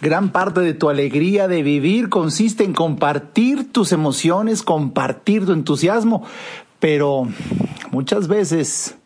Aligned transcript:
Gran 0.00 0.30
parte 0.30 0.60
de 0.60 0.74
tu 0.74 0.88
alegría 0.90 1.48
de 1.48 1.64
vivir 1.64 2.08
consiste 2.08 2.62
en 2.62 2.72
compartir 2.72 3.72
tus 3.72 3.90
emociones, 3.90 4.62
compartir 4.62 5.44
tu 5.44 5.52
entusiasmo, 5.52 6.24
pero 6.78 7.26
muchas 7.90 8.28
veces 8.28 8.96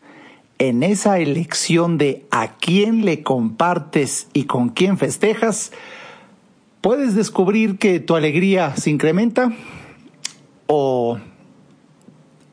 en 0.59 0.83
esa 0.83 1.17
elección 1.17 1.97
de 1.97 2.27
a 2.29 2.55
quién 2.57 3.05
le 3.05 3.23
compartes 3.23 4.27
y 4.33 4.43
con 4.43 4.69
quién 4.69 4.99
festejas, 4.99 5.71
puedes 6.79 7.15
descubrir 7.15 7.79
que 7.79 7.99
tu 7.99 8.15
alegría 8.15 8.75
se 8.75 8.91
incrementa 8.91 9.51
o 10.67 11.17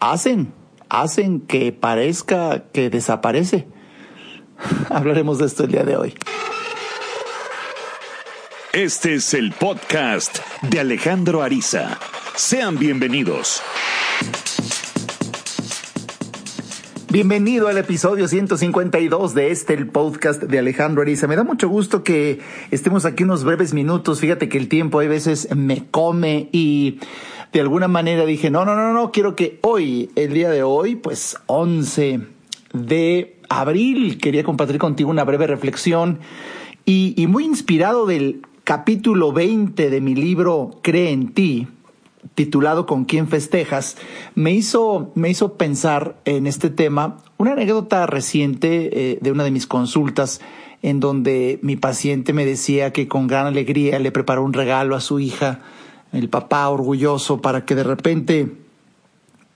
hacen, 0.01 0.51
hacen 0.89 1.41
que 1.41 1.73
parezca 1.73 2.65
que 2.73 2.89
desaparece. 2.89 3.67
Hablaremos 4.89 5.39
de 5.39 5.45
esto 5.45 5.65
el 5.65 5.73
día 5.73 5.85
de 5.85 5.97
hoy. 5.97 6.15
Este 8.73 9.14
es 9.14 9.34
el 9.34 9.50
podcast 9.50 10.38
de 10.62 10.78
Alejandro 10.78 11.42
Ariza. 11.42 11.98
Sean 12.37 12.78
bienvenidos. 12.78 13.61
Bienvenido 17.11 17.66
al 17.66 17.78
episodio 17.78 18.28
152 18.28 19.34
de 19.34 19.51
este, 19.51 19.75
el 19.75 19.88
podcast 19.88 20.45
de 20.45 20.61
Alejandro 20.61 21.02
Ariza. 21.02 21.27
Me 21.27 21.34
da 21.34 21.42
mucho 21.42 21.69
gusto 21.69 22.05
que 22.05 22.38
estemos 22.70 23.06
aquí 23.06 23.25
unos 23.25 23.42
breves 23.42 23.75
minutos. 23.75 24.20
Fíjate 24.20 24.48
que 24.48 24.59
el 24.59 24.69
tiempo 24.69 25.00
a 25.00 25.05
veces 25.09 25.48
me 25.56 25.87
come 25.91 26.48
y 26.52 27.00
de 27.52 27.61
alguna 27.62 27.89
manera 27.89 28.25
dije, 28.25 28.50
no, 28.50 28.64
no, 28.64 28.77
no, 28.77 28.92
no, 28.92 29.11
quiero 29.11 29.34
que 29.34 29.59
hoy, 29.62 30.12
el 30.14 30.33
día 30.33 30.48
de 30.48 30.62
hoy, 30.62 30.95
pues 30.95 31.37
11 31.47 32.20
de 32.73 33.37
abril, 33.48 34.19
quería 34.19 34.45
compartir 34.45 34.78
contigo 34.78 35.11
una 35.11 35.25
breve 35.25 35.48
reflexión 35.48 36.20
y, 36.84 37.14
y 37.20 37.27
muy 37.27 37.45
inspirado 37.45 38.06
del 38.06 38.42
capítulo 38.70 39.33
20 39.33 39.91
de 39.91 40.01
mi 40.01 40.15
libro 40.15 40.78
Cree 40.80 41.11
en 41.11 41.34
ti, 41.34 41.66
titulado 42.36 42.86
Con 42.86 43.05
quién 43.05 43.27
festejas, 43.27 43.97
me 44.36 44.53
hizo, 44.53 45.11
me 45.17 45.28
hizo 45.28 45.55
pensar 45.55 46.14
en 46.25 46.47
este 46.47 46.70
tema 46.70 47.17
una 47.36 47.55
anécdota 47.55 48.06
reciente 48.06 48.91
eh, 48.92 49.19
de 49.20 49.33
una 49.33 49.42
de 49.42 49.50
mis 49.50 49.67
consultas 49.67 50.41
en 50.83 51.00
donde 51.00 51.58
mi 51.62 51.75
paciente 51.75 52.33
me 52.33 52.47
decía 52.47 52.92
que 52.92 53.08
con 53.08 53.27
gran 53.27 53.48
alegría 53.48 53.98
le 53.98 54.12
preparó 54.12 54.45
un 54.45 54.53
regalo 54.53 54.95
a 54.95 55.00
su 55.00 55.19
hija, 55.19 55.62
el 56.12 56.28
papá 56.28 56.69
orgulloso, 56.69 57.42
para 57.42 57.64
que 57.64 57.75
de 57.75 57.83
repente, 57.83 58.52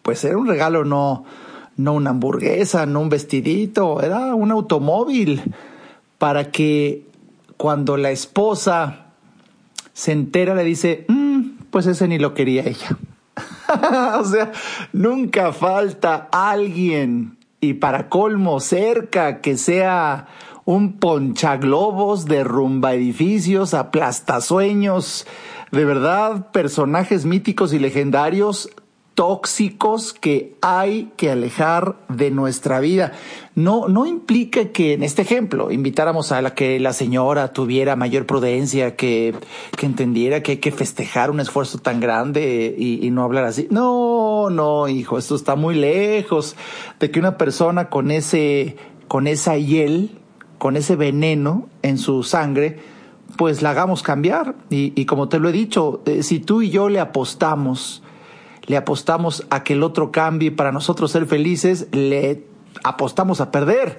pues 0.03 0.25
era 0.25 0.37
un 0.37 0.49
regalo 0.49 0.85
no, 0.85 1.25
no 1.77 1.93
una 1.93 2.11
hamburguesa, 2.11 2.85
no 2.85 3.03
un 3.03 3.11
vestidito, 3.11 4.03
era 4.03 4.35
un 4.35 4.51
automóvil, 4.51 5.41
para 6.19 6.51
que 6.51 7.07
cuando 7.57 7.97
la 7.97 8.11
esposa 8.11 9.04
se 9.95 10.13
entera, 10.13 10.55
le 10.55 10.65
dice, 10.65 11.07
mm, 11.09 11.41
pues 11.71 11.87
ese 11.87 12.07
ni 12.07 12.19
lo 12.19 12.35
quería 12.35 12.65
ella. 12.65 12.99
o 14.21 14.25
sea, 14.25 14.53
nunca 14.93 15.53
falta 15.53 16.29
alguien 16.31 17.39
y 17.61 17.75
para 17.75 18.11
colmo 18.11 18.61
cerca 18.61 19.41
que 19.41 19.57
sea 19.57 20.27
un 20.67 20.99
ponchaglobos, 20.99 22.27
derrumba 22.27 22.95
edificios, 22.95 23.73
aplasta 23.73 24.41
sueños, 24.41 25.27
de 25.71 25.85
verdad, 25.85 26.51
personajes 26.53 27.25
míticos 27.25 27.73
y 27.73 27.79
legendarios 27.79 28.71
tóxicos 29.15 30.13
que 30.13 30.57
hay 30.61 31.13
que 31.17 31.31
alejar 31.31 31.97
de 32.09 32.31
nuestra 32.31 32.81
vida. 32.81 33.13
No, 33.55 33.89
no 33.89 34.07
implica 34.07 34.67
que 34.71 34.93
en 34.93 35.05
este 35.05 35.23
ejemplo 35.23 35.71
invitáramos 35.71 36.33
a 36.33 36.43
la 36.43 36.55
que 36.55 36.81
la 36.81 36.93
señora 36.93 37.53
tuviera 37.53 37.95
mayor 37.95 38.27
prudencia, 38.27 38.97
que, 38.97 39.35
que 39.77 39.87
entendiera 39.87 40.43
que 40.43 40.53
hay 40.53 40.59
que 40.59 40.73
festejar 40.73 41.31
un 41.31 41.39
esfuerzo 41.39 41.79
tan 41.79 42.01
grande 42.01 42.75
y, 42.77 43.09
no 43.11 43.23
hablar 43.23 43.45
así. 43.45 43.69
No, 43.71 44.51
no, 44.51 44.89
hijo, 44.89 45.17
esto 45.17 45.37
está 45.37 45.55
muy 45.55 45.77
lejos 45.77 46.57
de 46.99 47.11
que 47.13 47.21
una 47.21 47.39
persona 47.39 47.89
con 47.89 48.11
ese, 48.11 48.77
con 49.07 49.29
esa 49.29 49.57
hiel, 49.57 50.19
con 50.59 50.77
ese 50.77 50.97
veneno 50.97 51.69
en 51.83 51.99
su 51.99 52.25
sangre, 52.25 52.81
pues 53.37 53.63
la 53.63 53.71
hagamos 53.71 54.03
cambiar. 54.03 54.57
Y, 54.71 54.93
y 55.01 55.05
como 55.07 55.29
te 55.29 55.39
lo 55.39 55.49
he 55.49 55.53
dicho, 55.53 56.03
eh, 56.07 56.25
si 56.25 56.41
tú 56.41 56.63
y 56.63 56.71
yo 56.71 56.89
le 56.89 56.99
apostamos, 56.99 58.03
le 58.67 58.77
apostamos 58.77 59.47
a 59.51 59.63
que 59.63 59.75
el 59.75 59.83
otro 59.83 60.11
cambie 60.11 60.51
para 60.51 60.73
nosotros 60.73 61.11
ser 61.11 61.27
felices, 61.27 61.89
le 61.93 62.45
apostamos 62.83 63.41
a 63.41 63.51
perder. 63.51 63.99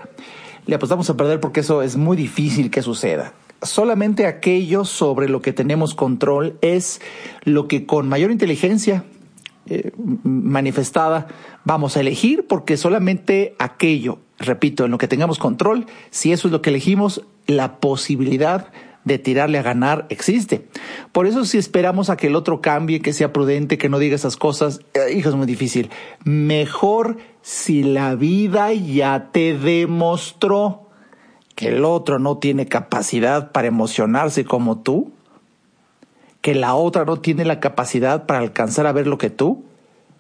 Le 0.66 0.76
apostamos 0.76 1.10
a 1.10 1.18
perder 1.18 1.40
porque 1.40 1.60
eso 1.60 1.82
es 1.82 1.96
muy 1.96 2.18
difícil 2.18 2.72
que 2.72 2.82
suceda. 2.82 3.34
Solamente 3.62 4.26
aquello 4.26 4.84
sobre 4.84 5.30
lo 5.30 5.42
que 5.42 5.54
tenemos 5.54 5.96
control 5.96 6.58
es 6.62 7.02
lo 7.44 7.68
que 7.68 7.86
con 7.86 8.10
mayor 8.10 8.32
inteligencia 8.32 9.06
eh, 9.68 9.92
manifestada 10.24 11.28
vamos 11.64 11.98
a 11.98 12.02
elegir 12.02 12.46
porque 12.48 12.78
solamente 12.78 13.56
aquello, 13.58 14.20
repito, 14.38 14.86
en 14.86 14.92
lo 14.92 14.98
que 14.98 15.08
tengamos 15.08 15.40
control, 15.40 15.86
si 16.12 16.32
eso 16.32 16.48
es 16.48 16.52
lo 16.52 16.62
que 16.62 16.70
elegimos, 16.70 17.24
la 17.48 17.78
posibilidad 17.78 18.72
de 19.06 19.20
tirarle 19.20 19.60
a 19.60 19.64
ganar 19.64 20.08
existe. 20.10 20.68
Por 21.12 21.28
eso 21.28 21.46
si 21.46 21.58
esperamos 21.58 22.10
a 22.10 22.18
que 22.18 22.28
el 22.28 22.36
otro 22.36 22.60
cambie, 22.60 23.02
que 23.02 23.14
sea 23.14 23.32
prudente, 23.32 23.78
que 23.78 23.88
no 23.88 24.00
diga 24.00 24.16
esas 24.16 24.36
cosas, 24.36 24.82
eh, 24.94 25.14
hijo, 25.14 25.30
es 25.30 25.36
muy 25.36 25.46
difícil. 25.46 25.90
Mejor 26.24 27.18
si 27.42 27.84
la 27.84 28.16
vida 28.16 28.74
ya 28.74 29.30
te 29.32 29.58
demostró 29.58 30.90
que 31.54 31.70
el 31.70 31.86
otro 31.86 32.20
no 32.20 32.40
tiene 32.40 32.66
capacidad 32.66 33.52
para 33.52 33.68
emocionarse 33.68 34.44
como 34.44 34.80
tú, 34.80 35.14
que 36.42 36.54
la 36.54 36.76
otra 36.76 37.06
no 37.06 37.18
tiene 37.18 37.46
la 37.46 37.60
capacidad 37.60 38.26
para 38.26 38.40
alcanzar 38.40 38.88
a 38.88 38.92
ver 38.92 39.08
lo 39.08 39.18
que 39.18 39.30
tú, 39.30 39.64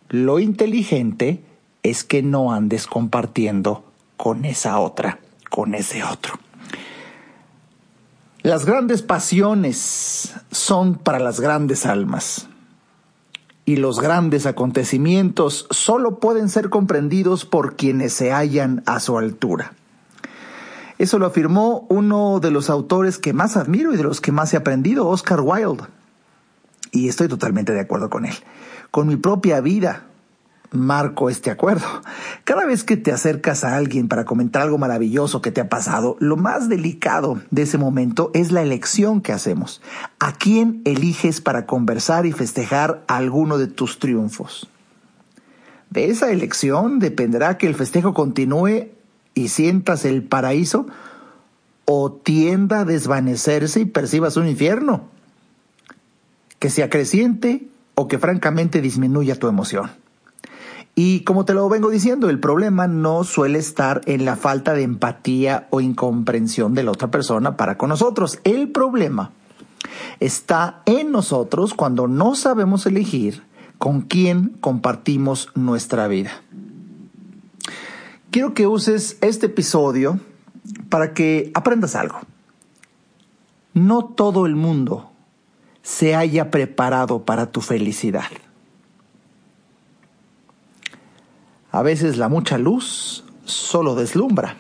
lo 0.09 0.39
inteligente 0.39 1.43
es 1.83 2.03
que 2.03 2.23
no 2.23 2.51
andes 2.51 2.87
compartiendo 2.87 3.83
con 4.17 4.45
esa 4.45 4.79
otra, 4.79 5.19
con 5.49 5.75
ese 5.75 6.03
otro. 6.03 6.39
Las 8.45 8.63
grandes 8.63 9.01
pasiones 9.01 10.35
son 10.51 10.99
para 10.99 11.17
las 11.17 11.39
grandes 11.39 11.87
almas 11.87 12.47
y 13.65 13.77
los 13.77 13.99
grandes 13.99 14.45
acontecimientos 14.45 15.65
solo 15.71 16.19
pueden 16.19 16.49
ser 16.49 16.69
comprendidos 16.69 17.43
por 17.43 17.75
quienes 17.75 18.13
se 18.13 18.31
hallan 18.31 18.83
a 18.85 18.99
su 18.99 19.17
altura. 19.17 19.73
Eso 20.99 21.17
lo 21.17 21.25
afirmó 21.25 21.87
uno 21.89 22.39
de 22.39 22.51
los 22.51 22.69
autores 22.69 23.17
que 23.17 23.33
más 23.33 23.57
admiro 23.57 23.91
y 23.93 23.97
de 23.97 24.03
los 24.03 24.21
que 24.21 24.31
más 24.31 24.53
he 24.53 24.57
aprendido, 24.57 25.07
Oscar 25.07 25.41
Wilde. 25.41 25.85
Y 26.91 27.09
estoy 27.09 27.27
totalmente 27.27 27.73
de 27.73 27.79
acuerdo 27.79 28.11
con 28.11 28.25
él. 28.25 28.35
Con 28.91 29.07
mi 29.07 29.15
propia 29.15 29.59
vida 29.59 30.03
marco 30.75 31.29
este 31.29 31.51
acuerdo. 31.51 31.85
Cada 32.43 32.65
vez 32.65 32.83
que 32.83 32.97
te 32.97 33.11
acercas 33.11 33.63
a 33.63 33.75
alguien 33.75 34.07
para 34.07 34.25
comentar 34.25 34.61
algo 34.61 34.77
maravilloso 34.77 35.41
que 35.41 35.51
te 35.51 35.61
ha 35.61 35.69
pasado, 35.69 36.17
lo 36.19 36.37
más 36.37 36.69
delicado 36.69 37.41
de 37.51 37.63
ese 37.63 37.77
momento 37.77 38.31
es 38.33 38.51
la 38.51 38.61
elección 38.61 39.21
que 39.21 39.33
hacemos. 39.33 39.81
¿A 40.19 40.33
quién 40.33 40.81
eliges 40.85 41.41
para 41.41 41.65
conversar 41.65 42.25
y 42.25 42.31
festejar 42.31 43.03
alguno 43.07 43.57
de 43.57 43.67
tus 43.67 43.99
triunfos? 43.99 44.69
De 45.89 46.09
esa 46.09 46.31
elección 46.31 46.99
dependerá 46.99 47.57
que 47.57 47.67
el 47.67 47.75
festejo 47.75 48.13
continúe 48.13 48.89
y 49.33 49.49
sientas 49.49 50.05
el 50.05 50.23
paraíso 50.23 50.87
o 51.85 52.11
tienda 52.11 52.81
a 52.81 52.85
desvanecerse 52.85 53.79
y 53.79 53.85
percibas 53.85 54.37
un 54.37 54.47
infierno. 54.47 55.09
Que 56.59 56.69
sea 56.69 56.89
creciente 56.89 57.67
o 57.93 58.07
que 58.07 58.19
francamente 58.19 58.81
disminuya 58.81 59.37
tu 59.37 59.47
emoción. 59.47 59.91
Y 60.97 61.21
como 61.21 61.43
te 61.43 61.53
lo 61.53 61.67
vengo 61.67 61.89
diciendo, 61.89 62.29
el 62.29 62.39
problema 62.39 62.87
no 62.87 63.25
suele 63.25 63.59
estar 63.59 64.01
en 64.05 64.23
la 64.23 64.37
falta 64.37 64.73
de 64.73 64.83
empatía 64.83 65.67
o 65.69 65.81
incomprensión 65.81 66.73
de 66.73 66.83
la 66.83 66.91
otra 66.91 67.11
persona 67.11 67.57
para 67.57 67.77
con 67.77 67.89
nosotros. 67.89 68.39
El 68.45 68.69
problema 68.71 69.31
está 70.21 70.81
en 70.85 71.11
nosotros 71.11 71.73
cuando 71.73 72.07
no 72.07 72.35
sabemos 72.35 72.85
elegir 72.85 73.43
con 73.77 74.01
quién 74.01 74.55
compartimos 74.61 75.49
nuestra 75.53 76.07
vida. 76.07 76.31
Quiero 78.31 78.53
que 78.53 78.65
uses 78.65 79.17
este 79.19 79.47
episodio 79.47 80.19
para 80.89 81.13
que 81.13 81.51
aprendas 81.53 81.95
algo. 81.95 82.19
No 83.73 84.05
todo 84.05 84.45
el 84.45 84.55
mundo 84.55 85.11
se 85.83 86.15
haya 86.15 86.51
preparado 86.51 87.23
para 87.25 87.51
tu 87.51 87.59
felicidad. 87.59 88.23
A 91.75 91.81
veces 91.81 92.15
la 92.15 92.29
mucha 92.29 92.57
luz 92.57 93.25
solo 93.43 93.95
deslumbra. 93.95 94.55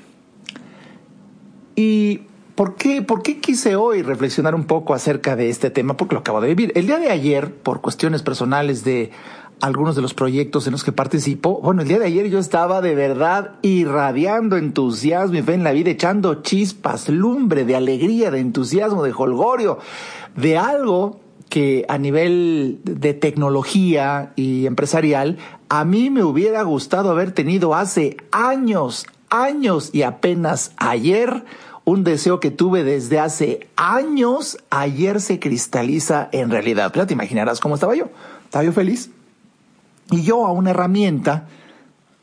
¿Y 1.73 2.23
por 2.55 2.75
qué, 2.75 3.01
por 3.03 3.23
qué 3.23 3.39
quise 3.39 3.77
hoy 3.77 4.01
reflexionar 4.01 4.53
un 4.53 4.65
poco 4.65 4.93
acerca 4.93 5.37
de 5.37 5.49
este 5.49 5.69
tema? 5.69 5.95
Porque 5.95 6.15
lo 6.15 6.19
acabo 6.19 6.41
de 6.41 6.49
vivir. 6.49 6.73
El 6.75 6.87
día 6.87 6.99
de 6.99 7.11
ayer, 7.11 7.53
por 7.53 7.79
cuestiones 7.79 8.21
personales 8.21 8.83
de 8.83 9.11
algunos 9.61 9.95
de 9.95 10.01
los 10.01 10.13
proyectos 10.13 10.67
en 10.67 10.73
los 10.73 10.83
que 10.83 10.91
participo. 10.91 11.61
Bueno, 11.61 11.83
el 11.83 11.87
día 11.87 11.99
de 11.99 12.07
ayer 12.07 12.27
yo 12.27 12.37
estaba 12.37 12.81
de 12.81 12.95
verdad 12.95 13.51
irradiando 13.61 14.57
entusiasmo 14.57 15.37
y 15.37 15.41
fe 15.41 15.53
en 15.53 15.63
la 15.63 15.71
vida, 15.71 15.91
echando 15.91 16.41
chispas, 16.41 17.07
lumbre 17.07 17.63
de 17.63 17.77
alegría, 17.77 18.29
de 18.29 18.41
entusiasmo, 18.41 19.03
de 19.03 19.13
holgorio, 19.13 19.79
de 20.35 20.57
algo 20.57 21.21
que 21.49 21.85
a 21.87 21.97
nivel 21.97 22.79
de 22.83 23.13
tecnología 23.13 24.33
y 24.35 24.65
empresarial, 24.65 25.37
a 25.69 25.85
mí 25.85 26.09
me 26.09 26.23
hubiera 26.23 26.63
gustado 26.63 27.11
haber 27.11 27.31
tenido 27.31 27.75
hace 27.75 28.17
años, 28.31 29.05
años 29.29 29.89
y 29.93 30.01
apenas 30.01 30.73
ayer 30.77 31.43
un 31.85 32.03
deseo 32.03 32.39
que 32.39 32.51
tuve 32.51 32.83
desde 32.83 33.19
hace 33.19 33.67
años, 33.75 34.57
ayer 34.71 35.21
se 35.21 35.39
cristaliza 35.39 36.29
en 36.31 36.49
realidad. 36.49 36.91
Pero 36.91 37.05
te 37.05 37.13
imaginarás 37.13 37.59
cómo 37.59 37.75
estaba 37.75 37.95
yo. 37.95 38.09
Estaba 38.43 38.65
yo 38.65 38.73
feliz. 38.73 39.11
Y 40.11 40.23
yo 40.23 40.45
a 40.45 40.51
una 40.51 40.71
herramienta 40.71 41.47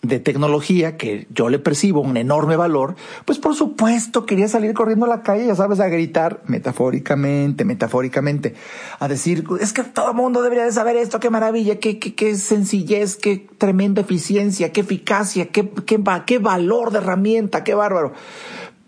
de 0.03 0.19
tecnología 0.19 0.97
que 0.97 1.29
yo 1.31 1.49
le 1.49 1.61
percibo 1.61 2.01
un 2.01 2.17
enorme 2.17 2.57
valor, 2.57 2.97
pues 3.25 3.39
por 3.39 3.55
supuesto 3.55 4.27
quería 4.27 4.49
salir 4.49 4.75
corriendo 4.75 5.07
a 5.07 5.09
la 5.09 5.23
calle, 5.23 5.47
ya 5.47 5.55
sabes, 5.55 5.79
a 5.79 5.89
gritar 5.89 6.43
metafóricamente, 6.47 7.65
metafóricamente, 7.65 8.55
a 8.99 9.07
decir, 9.07 9.45
es 9.61 9.73
que 9.73 9.85
todo 9.85 10.13
mundo 10.13 10.43
debería 10.43 10.65
de 10.65 10.73
saber 10.73 10.97
esto, 10.97 11.21
qué 11.21 11.31
maravilla, 11.31 11.79
qué, 11.79 12.01
qué, 12.01 12.17
qué 12.17 12.35
sencillez, 12.35 13.15
qué 13.15 13.47
tremenda 13.59 14.01
eficiencia, 14.01 14.73
qué 14.73 14.81
eficacia, 14.81 15.47
qué, 15.51 15.71
qué, 15.87 16.03
qué 16.27 16.39
valor 16.41 16.91
de 16.91 16.99
herramienta, 16.99 17.63
qué 17.63 17.75
bárbaro. 17.75 18.13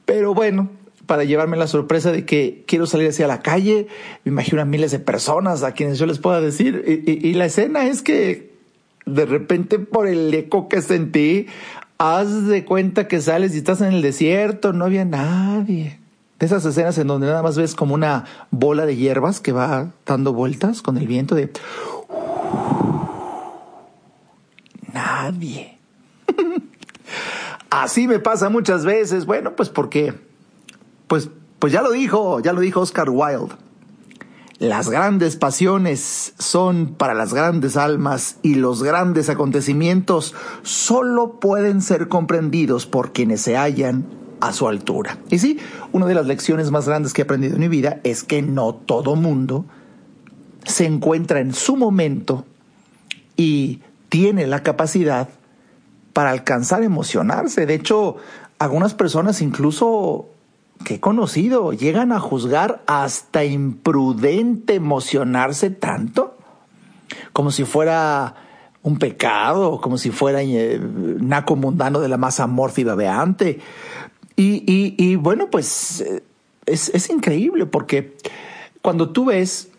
Pero 0.06 0.34
bueno, 0.34 0.68
para 1.06 1.22
llevarme 1.22 1.56
la 1.56 1.68
sorpresa 1.68 2.10
de 2.10 2.24
que 2.24 2.64
quiero 2.66 2.86
salir 2.86 3.10
hacia 3.10 3.28
la 3.28 3.40
calle, 3.40 3.86
me 4.24 4.32
imagino 4.32 4.60
a 4.60 4.64
miles 4.64 4.90
de 4.90 4.98
personas 4.98 5.62
a 5.62 5.72
quienes 5.72 5.96
yo 5.98 6.06
les 6.06 6.18
pueda 6.18 6.40
decir, 6.40 6.82
y, 7.06 7.28
y, 7.28 7.34
la 7.34 7.44
escena 7.44 7.86
es 7.86 8.02
que 8.02 8.53
de 9.06 9.26
repente 9.26 9.78
por 9.78 10.06
el 10.06 10.32
eco 10.32 10.68
que 10.68 10.82
sentí, 10.82 11.46
haz 11.98 12.46
de 12.46 12.64
cuenta 12.64 13.08
que 13.08 13.20
sales 13.20 13.54
y 13.54 13.58
estás 13.58 13.80
en 13.80 13.92
el 13.92 14.02
desierto, 14.02 14.72
no 14.72 14.84
había 14.84 15.04
nadie. 15.04 16.00
De 16.38 16.46
esas 16.46 16.64
escenas 16.64 16.98
en 16.98 17.06
donde 17.06 17.26
nada 17.26 17.42
más 17.42 17.56
ves 17.56 17.74
como 17.74 17.94
una 17.94 18.24
bola 18.50 18.86
de 18.86 18.96
hierbas 18.96 19.40
que 19.40 19.52
va 19.52 19.92
dando 20.04 20.32
vueltas 20.32 20.82
con 20.82 20.96
el 20.96 21.06
viento 21.06 21.34
de... 21.34 21.50
Nadie. 24.92 25.78
Así 27.70 28.06
me 28.06 28.18
pasa 28.18 28.48
muchas 28.48 28.84
veces. 28.84 29.26
Bueno, 29.26 29.56
pues 29.56 29.68
porque, 29.68 30.14
pues, 31.06 31.28
pues 31.58 31.72
ya 31.72 31.82
lo 31.82 31.90
dijo, 31.92 32.40
ya 32.40 32.52
lo 32.52 32.60
dijo 32.60 32.80
Oscar 32.80 33.10
Wilde. 33.10 33.54
Las 34.58 34.88
grandes 34.88 35.36
pasiones 35.36 36.34
son 36.38 36.94
para 36.94 37.14
las 37.14 37.34
grandes 37.34 37.76
almas 37.76 38.36
y 38.42 38.54
los 38.54 38.84
grandes 38.84 39.28
acontecimientos 39.28 40.34
solo 40.62 41.40
pueden 41.40 41.82
ser 41.82 42.08
comprendidos 42.08 42.86
por 42.86 43.12
quienes 43.12 43.40
se 43.40 43.56
hallan 43.56 44.06
a 44.40 44.52
su 44.52 44.68
altura. 44.68 45.18
Y 45.30 45.38
sí, 45.38 45.58
una 45.92 46.06
de 46.06 46.14
las 46.14 46.26
lecciones 46.26 46.70
más 46.70 46.86
grandes 46.86 47.12
que 47.12 47.22
he 47.22 47.24
aprendido 47.24 47.54
en 47.54 47.60
mi 47.60 47.68
vida 47.68 48.00
es 48.04 48.22
que 48.22 48.42
no 48.42 48.74
todo 48.74 49.16
mundo 49.16 49.64
se 50.64 50.86
encuentra 50.86 51.40
en 51.40 51.52
su 51.52 51.76
momento 51.76 52.44
y 53.36 53.80
tiene 54.08 54.46
la 54.46 54.62
capacidad 54.62 55.28
para 56.12 56.30
alcanzar 56.30 56.84
emocionarse. 56.84 57.66
De 57.66 57.74
hecho, 57.74 58.16
algunas 58.58 58.94
personas 58.94 59.42
incluso 59.42 60.28
que 60.84 60.94
he 60.94 61.00
conocido 61.00 61.72
llegan 61.72 62.12
a 62.12 62.20
juzgar 62.20 62.82
hasta 62.86 63.44
imprudente 63.44 64.74
emocionarse 64.74 65.70
tanto, 65.70 66.36
como 67.32 67.50
si 67.50 67.64
fuera 67.64 68.34
un 68.82 68.98
pecado, 68.98 69.80
como 69.80 69.98
si 69.98 70.10
fuera 70.10 70.42
eh, 70.42 70.80
naco 70.80 71.56
mundano 71.56 72.00
de 72.00 72.08
la 72.08 72.18
masa 72.18 72.44
amorfa 72.44 72.82
y 72.82 72.84
babeante. 72.84 73.60
Y, 74.36 74.62
y, 74.98 75.16
bueno, 75.16 75.48
pues 75.50 76.00
eh, 76.00 76.22
es, 76.66 76.90
es 76.90 77.08
increíble 77.10 77.66
porque 77.66 78.16
cuando 78.82 79.10
tú 79.10 79.26
ves, 79.26 79.70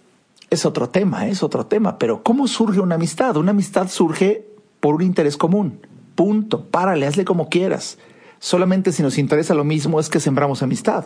es 0.49 0.65
otro 0.65 0.89
tema, 0.89 1.27
es 1.27 1.43
otro 1.43 1.65
tema, 1.65 1.97
pero 1.97 2.23
¿cómo 2.23 2.47
surge 2.47 2.79
una 2.79 2.95
amistad? 2.95 3.35
Una 3.37 3.51
amistad 3.51 3.89
surge 3.89 4.47
por 4.79 4.95
un 4.95 5.01
interés 5.01 5.37
común 5.37 5.79
Punto. 6.15 6.65
Párale, 6.65 7.05
hazle 7.05 7.25
como 7.25 7.49
quieras. 7.49 7.97
Solamente 8.39 8.91
si 8.91 9.01
nos 9.01 9.17
interesa 9.17 9.53
lo 9.53 9.63
mismo 9.63 9.99
es 9.99 10.09
que 10.09 10.19
sembramos 10.19 10.61
amistad. 10.61 11.05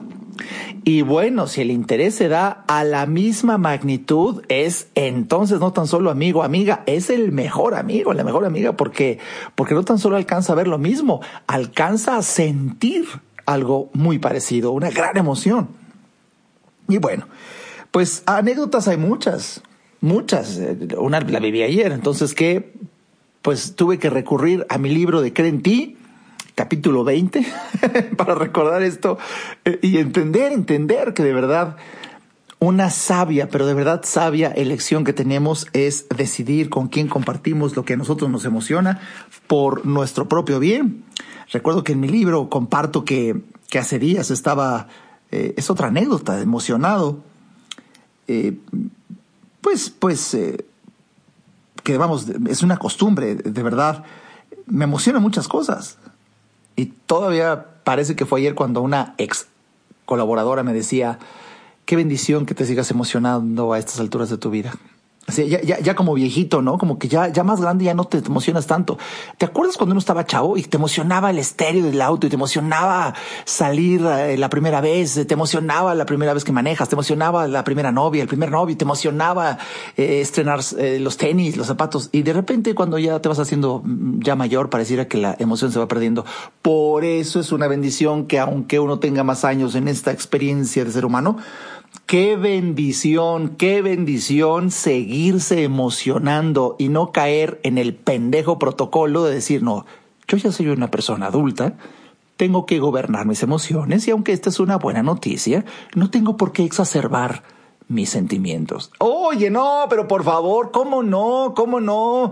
Y 0.84 1.02
bueno, 1.04 1.48
si 1.48 1.62
el 1.62 1.72
interés 1.72 2.16
se 2.16 2.28
da 2.28 2.64
a 2.68 2.84
la 2.84 3.06
misma 3.06 3.58
magnitud, 3.58 4.44
es 4.50 4.88
entonces 4.96 5.60
no 5.60 5.72
tan 5.72 5.88
solo 5.88 6.10
amigo, 6.12 6.44
amiga, 6.44 6.84
es 6.86 7.10
el 7.10 7.31
mejor 7.31 7.76
amigo, 7.76 8.14
la 8.14 8.24
mejor 8.24 8.46
amiga, 8.46 8.74
porque, 8.76 9.20
porque 9.56 9.74
no 9.74 9.84
tan 9.84 10.00
solo 10.00 10.16
alcanza 10.16 10.54
a 10.54 10.56
ver 10.56 10.68
lo 10.68 10.78
mismo, 10.78 11.22
alcanza 11.48 12.18
a 12.18 12.22
sentir 12.22 13.06
algo 13.46 13.90
muy 13.94 14.20
parecido, 14.20 14.72
una 14.72 14.90
gran 14.90 15.18
emoción. 15.18 15.70
Y 16.88 16.98
bueno, 16.98 17.28
pues 17.92 18.24
anécdotas 18.25 18.88
hay 18.88 18.98
muchas, 18.98 19.62
muchas. 20.02 20.60
Una 20.98 21.20
la 21.20 21.40
viví 21.40 21.64
ayer, 21.64 21.92
entonces, 21.92 22.34
¿qué 22.34 22.74
pues 23.42 23.75
tuve 23.75 24.00
que 24.00 24.10
recurrir 24.10 24.66
a 24.70 24.78
mi 24.78 24.90
libro 24.90 25.22
de 25.22 25.34
Creen 25.34 25.56
en 25.56 25.62
ti, 25.62 25.98
capítulo 26.60 27.06
20, 27.06 27.48
para 28.18 28.36
recordar 28.36 28.84
esto 28.84 29.18
eh, 29.64 29.80
y 29.82 29.98
entender, 29.98 30.52
entender 30.52 31.14
que 31.14 31.24
de 31.24 31.32
verdad 31.32 31.78
una 32.60 32.90
sabia, 32.90 33.48
pero 33.48 33.66
de 33.66 33.74
verdad 33.74 34.02
sabia 34.04 34.50
elección 34.52 35.06
que 35.06 35.14
tenemos 35.14 35.68
es 35.72 36.10
decidir 36.10 36.70
con 36.70 36.90
quién 36.90 37.08
compartimos 37.08 37.78
lo 37.78 37.86
que 37.86 37.94
a 37.94 37.96
nosotros 37.96 38.30
nos 38.30 38.44
emociona 38.44 39.00
por 39.48 39.86
nuestro 39.86 40.28
propio 40.28 40.60
bien. 40.60 41.06
Recuerdo 41.50 41.86
que 41.86 41.94
en 41.94 42.02
mi 42.02 42.10
libro 42.10 42.50
comparto 42.50 43.06
que, 43.06 43.42
que 43.70 43.80
hace 43.80 43.98
días 43.98 44.30
estaba, 44.30 44.90
eh, 45.32 45.54
es 45.56 45.70
otra 45.70 45.88
anécdota, 45.88 46.42
emocionado. 46.42 47.20
Eh, 48.28 48.58
pues, 49.62 49.90
pues, 49.92 50.38
que 51.84 51.98
vamos, 51.98 52.28
es 52.50 52.64
una 52.64 52.76
costumbre, 52.76 53.36
de 53.36 53.64
verdad. 53.64 54.04
Me 54.66 54.84
emocionan 54.84 55.22
muchas 55.22 55.48
cosas. 55.48 55.98
Y 56.80 56.86
todavía 56.86 57.66
parece 57.84 58.16
que 58.16 58.26
fue 58.26 58.40
ayer 58.40 58.56
cuando 58.56 58.81
una 58.81 59.14
ex 59.18 59.48
colaboradora 60.06 60.64
me 60.64 60.72
decía, 60.72 61.20
qué 61.84 61.98
bendición 61.98 62.46
que 62.46 62.56
te 62.56 62.66
sigas 62.66 62.90
emocionando 62.90 63.74
a 63.74 63.80
estas 63.80 64.00
alturas 64.00 64.30
de 64.30 64.38
tu 64.38 64.50
vida 64.50 64.74
ya, 65.27 65.62
ya, 65.62 65.80
ya, 65.80 65.95
como 65.95 66.13
viejito, 66.13 66.62
¿no? 66.62 66.77
Como 66.77 66.98
que 66.98 67.07
ya, 67.07 67.27
ya 67.27 67.44
más 67.44 67.62
grande 67.62 67.86
ya 67.86 67.94
no 67.94 68.06
te 68.06 68.18
emocionas 68.19 68.68
tanto. 68.68 68.98
¿Te 69.38 69.45
acuerdas 69.45 69.77
cuando 69.77 69.94
uno 69.94 70.00
estaba 70.00 70.25
chavo 70.25 70.57
y 70.57 70.63
te 70.63 70.77
emocionaba 70.77 71.30
el 71.30 71.39
estéreo 71.39 71.86
del 71.86 72.01
auto 72.01 72.27
y 72.27 72.30
te 72.30 72.36
emocionaba 72.36 73.13
salir 73.45 74.01
eh, 74.06 74.38
la 74.38 74.50
primera 74.50 74.81
vez, 74.81 75.25
te 75.27 75.33
emocionaba 75.33 75.94
la 75.95 76.06
primera 76.06 76.33
vez 76.33 76.44
que 76.44 76.51
manejas, 76.51 76.89
te 76.89 76.95
emocionaba 76.95 77.48
la 77.48 77.63
primera 77.63 77.92
novia, 77.92 78.21
el 78.21 78.27
primer 78.27 78.51
novio, 78.51 78.75
te 78.75 78.86
emocionaba 78.86 79.57
eh, 79.98 80.22
estrenar 80.22 80.62
eh, 80.77 81.00
los 81.00 81.17
tenis, 81.17 81.58
los 81.58 81.67
zapatos 81.67 82.10
y 82.12 82.24
de 82.24 82.34
repente 82.34 82.74
cuando 82.74 82.98
ya 82.98 83.20
te 83.22 83.29
vas 83.29 83.39
haciendo 83.39 83.82
mm, 83.84 84.22
ya 84.22 84.36
mayor 84.36 84.70
pareciera 84.70 85.08
que 85.08 85.17
la 85.17 85.36
emoción 85.39 85.72
se 85.72 85.79
va 85.79 85.88
perdiendo. 85.88 86.25
Por 86.62 87.03
eso 87.03 87.39
es 87.39 87.51
una 87.51 87.67
bendición 87.67 88.25
que 88.25 88.39
aunque 88.39 88.79
uno 88.79 89.00
tenga 89.00 89.24
más 89.24 89.46
años 89.46 89.75
en 89.75 89.88
esta 89.88 90.12
experiencia 90.12 90.84
de 90.84 90.91
ser 90.91 91.05
humano, 91.05 91.38
Qué 92.05 92.36
bendición, 92.36 93.50
qué 93.50 93.81
bendición 93.81 94.72
seguirse 94.72 95.63
emocionando 95.63 96.75
y 96.79 96.89
no 96.89 97.12
caer 97.12 97.60
en 97.63 97.77
el 97.77 97.93
pendejo 97.93 98.58
protocolo 98.58 99.24
de 99.25 99.36
decir, 99.36 99.62
no, 99.62 99.86
yo 100.27 100.38
ya 100.38 100.51
soy 100.51 100.69
una 100.69 100.89
persona 100.89 101.27
adulta, 101.27 101.75
tengo 102.36 102.65
que 102.65 102.79
gobernar 102.79 103.25
mis 103.25 103.43
emociones 103.43 104.08
y 104.08 104.12
aunque 104.12 104.31
esta 104.31 104.50
es 104.50 104.60
una 104.60 104.77
buena 104.77 105.03
noticia, 105.03 105.65
no 105.93 106.10
tengo 106.10 106.38
por 106.38 106.51
qué 106.51 106.63
exacerbar 106.63 107.43
mis 107.89 108.10
sentimientos. 108.10 108.91
Oye, 109.00 109.50
no, 109.50 109.86
pero 109.89 110.08
por 110.08 110.24
favor, 110.24 110.72
¿cómo 110.72 111.03
no? 111.03 111.53
¿Cómo 111.55 111.79
no? 111.79 112.31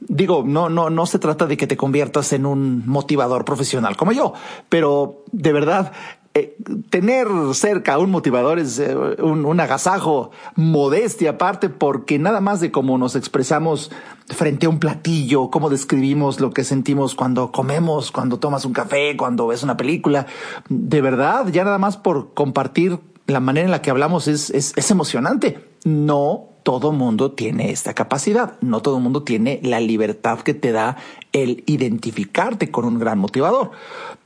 Digo, 0.00 0.44
no, 0.46 0.68
no, 0.68 0.88
no 0.88 1.04
se 1.06 1.18
trata 1.18 1.46
de 1.46 1.56
que 1.56 1.66
te 1.66 1.76
conviertas 1.76 2.32
en 2.32 2.46
un 2.46 2.86
motivador 2.86 3.44
profesional 3.44 3.96
como 3.96 4.12
yo, 4.12 4.32
pero 4.68 5.24
de 5.32 5.52
verdad, 5.52 5.92
eh, 6.32 6.56
tener 6.90 7.26
cerca 7.54 7.98
un 7.98 8.12
motivador 8.12 8.60
es 8.60 8.78
eh, 8.78 8.94
un, 8.94 9.58
agasajo, 9.58 10.30
modestia 10.54 11.30
aparte, 11.30 11.68
porque 11.70 12.20
nada 12.20 12.40
más 12.40 12.60
de 12.60 12.70
cómo 12.70 12.98
nos 12.98 13.16
expresamos 13.16 13.90
frente 14.28 14.66
a 14.66 14.68
un 14.68 14.78
platillo, 14.78 15.50
cómo 15.50 15.70
describimos 15.70 16.38
lo 16.38 16.52
que 16.52 16.62
sentimos 16.62 17.16
cuando 17.16 17.50
comemos, 17.50 18.12
cuando 18.12 18.38
tomas 18.38 18.64
un 18.64 18.72
café, 18.72 19.16
cuando 19.16 19.48
ves 19.48 19.64
una 19.64 19.76
película, 19.76 20.26
de 20.68 21.00
verdad, 21.00 21.48
ya 21.48 21.64
nada 21.64 21.78
más 21.78 21.96
por 21.96 22.32
compartir 22.32 23.00
la 23.26 23.40
manera 23.40 23.64
en 23.64 23.72
la 23.72 23.82
que 23.82 23.90
hablamos 23.90 24.28
es, 24.28 24.50
es, 24.50 24.72
es 24.76 24.90
emocionante. 24.92 25.58
No 25.84 26.50
todo 26.62 26.92
mundo 26.92 27.32
tiene 27.32 27.72
esta 27.72 27.92
capacidad, 27.94 28.52
no 28.60 28.82
todo 28.82 29.00
mundo 29.00 29.24
tiene 29.24 29.58
la 29.64 29.80
libertad 29.80 30.38
que 30.40 30.54
te 30.54 30.70
da 30.70 30.96
el 31.32 31.64
identificarte 31.66 32.70
con 32.70 32.84
un 32.84 33.00
gran 33.00 33.18
motivador. 33.18 33.72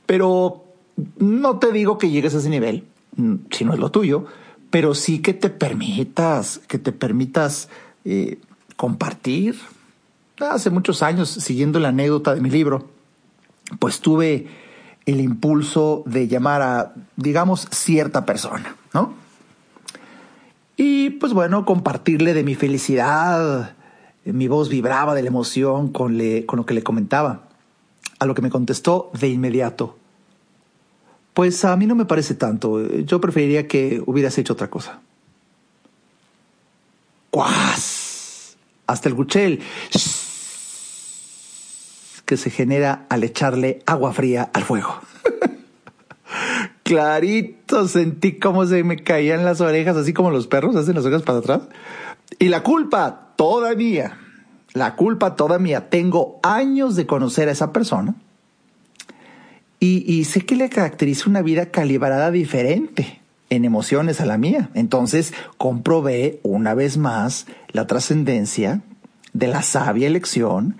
Pero 0.05 0.64
no 1.17 1.59
te 1.59 1.71
digo 1.71 1.97
que 1.97 2.09
llegues 2.09 2.35
a 2.35 2.39
ese 2.39 2.49
nivel, 2.49 2.85
mm, 3.17 3.35
si 3.51 3.65
no 3.65 3.73
es 3.73 3.79
lo 3.79 3.91
tuyo, 3.91 4.25
pero 4.69 4.95
sí 4.95 5.19
que 5.19 5.33
te 5.33 5.49
permitas, 5.49 6.59
que 6.67 6.79
te 6.79 6.91
permitas 6.91 7.69
eh, 8.03 8.39
compartir, 8.75 9.55
hace 10.39 10.69
muchos 10.69 11.01
años, 11.01 11.29
siguiendo 11.29 11.79
la 11.79 11.89
anécdota 11.89 12.35
de 12.35 12.41
mi 12.41 12.49
libro, 12.49 12.89
pues 13.79 13.99
tuve 13.99 14.47
el 15.05 15.21
impulso 15.21 16.03
de 16.05 16.27
llamar 16.27 16.61
a, 16.61 16.93
digamos, 17.15 17.67
cierta 17.71 18.25
persona, 18.25 18.75
¿no? 18.93 19.13
Y 20.77 21.11
pues 21.11 21.33
bueno, 21.33 21.65
compartirle 21.65 22.33
de 22.33 22.43
mi 22.43 22.55
felicidad, 22.55 23.75
mi 24.25 24.47
voz 24.47 24.67
vibraba 24.67 25.15
de 25.15 25.21
la 25.21 25.29
emoción 25.29 25.89
con, 25.89 26.19
con 26.45 26.57
lo 26.57 26.65
que 26.65 26.73
le 26.73 26.83
comentaba, 26.83 27.43
a 28.19 28.25
lo 28.25 28.35
que 28.35 28.41
me 28.41 28.49
contestó 28.49 29.11
de 29.17 29.29
inmediato. 29.29 29.97
Pues 31.35 31.65
a 31.65 31.75
mí 31.75 31.85
no 31.85 31.95
me 31.95 32.05
parece 32.05 32.33
tanto, 32.33 32.81
yo 32.87 33.19
preferiría 33.19 33.67
que 33.67 34.01
hubieras 34.05 34.37
hecho 34.37 34.53
otra 34.53 34.69
cosa. 34.69 35.01
¡Cuás! 37.29 38.55
Hasta 38.87 39.09
el 39.09 39.15
guchel 39.15 39.59
que 42.23 42.37
se 42.37 42.49
genera 42.49 43.05
al 43.09 43.25
echarle 43.25 43.83
agua 43.85 44.13
fría 44.13 44.49
al 44.53 44.63
fuego. 44.63 45.01
Clarito 46.83 47.85
sentí 47.89 48.39
cómo 48.39 48.65
se 48.65 48.85
me 48.85 49.03
caían 49.03 49.43
las 49.43 49.59
orejas, 49.59 49.97
así 49.97 50.13
como 50.13 50.31
los 50.31 50.47
perros 50.47 50.77
hacen 50.77 50.95
las 50.95 51.03
orejas 51.03 51.23
para 51.23 51.39
atrás. 51.39 51.63
Y 52.39 52.47
la 52.47 52.63
culpa, 52.63 53.33
toda 53.35 53.75
mía. 53.75 54.17
La 54.71 54.95
culpa, 54.95 55.35
toda 55.35 55.59
mía. 55.59 55.89
Tengo 55.89 56.39
años 56.43 56.95
de 56.95 57.05
conocer 57.05 57.49
a 57.49 57.51
esa 57.51 57.73
persona. 57.73 58.15
Y, 59.79 60.23
sé 60.23 60.41
que 60.41 60.55
le 60.55 60.69
caracteriza 60.69 61.29
una 61.29 61.43
vida 61.43 61.67
calibrada 61.67 62.31
diferente 62.31 63.19
en 63.49 63.65
emociones 63.65 64.19
a 64.19 64.25
la 64.25 64.37
mía. 64.37 64.69
Entonces 64.73 65.33
comprobé 65.57 66.39
una 66.43 66.73
vez 66.73 66.97
más 66.97 67.45
la 67.71 67.85
trascendencia 67.85 68.81
de 69.33 69.47
la 69.47 69.61
sabia 69.61 70.07
elección 70.07 70.77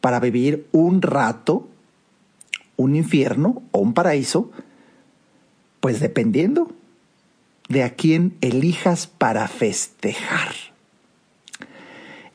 para 0.00 0.20
vivir 0.20 0.66
un 0.70 1.02
rato, 1.02 1.66
un 2.76 2.94
infierno 2.94 3.62
o 3.72 3.80
un 3.80 3.94
paraíso, 3.94 4.52
pues 5.80 5.98
dependiendo 5.98 6.70
de 7.68 7.82
a 7.82 7.90
quién 7.94 8.36
elijas 8.40 9.06
para 9.06 9.48
festejar. 9.48 10.54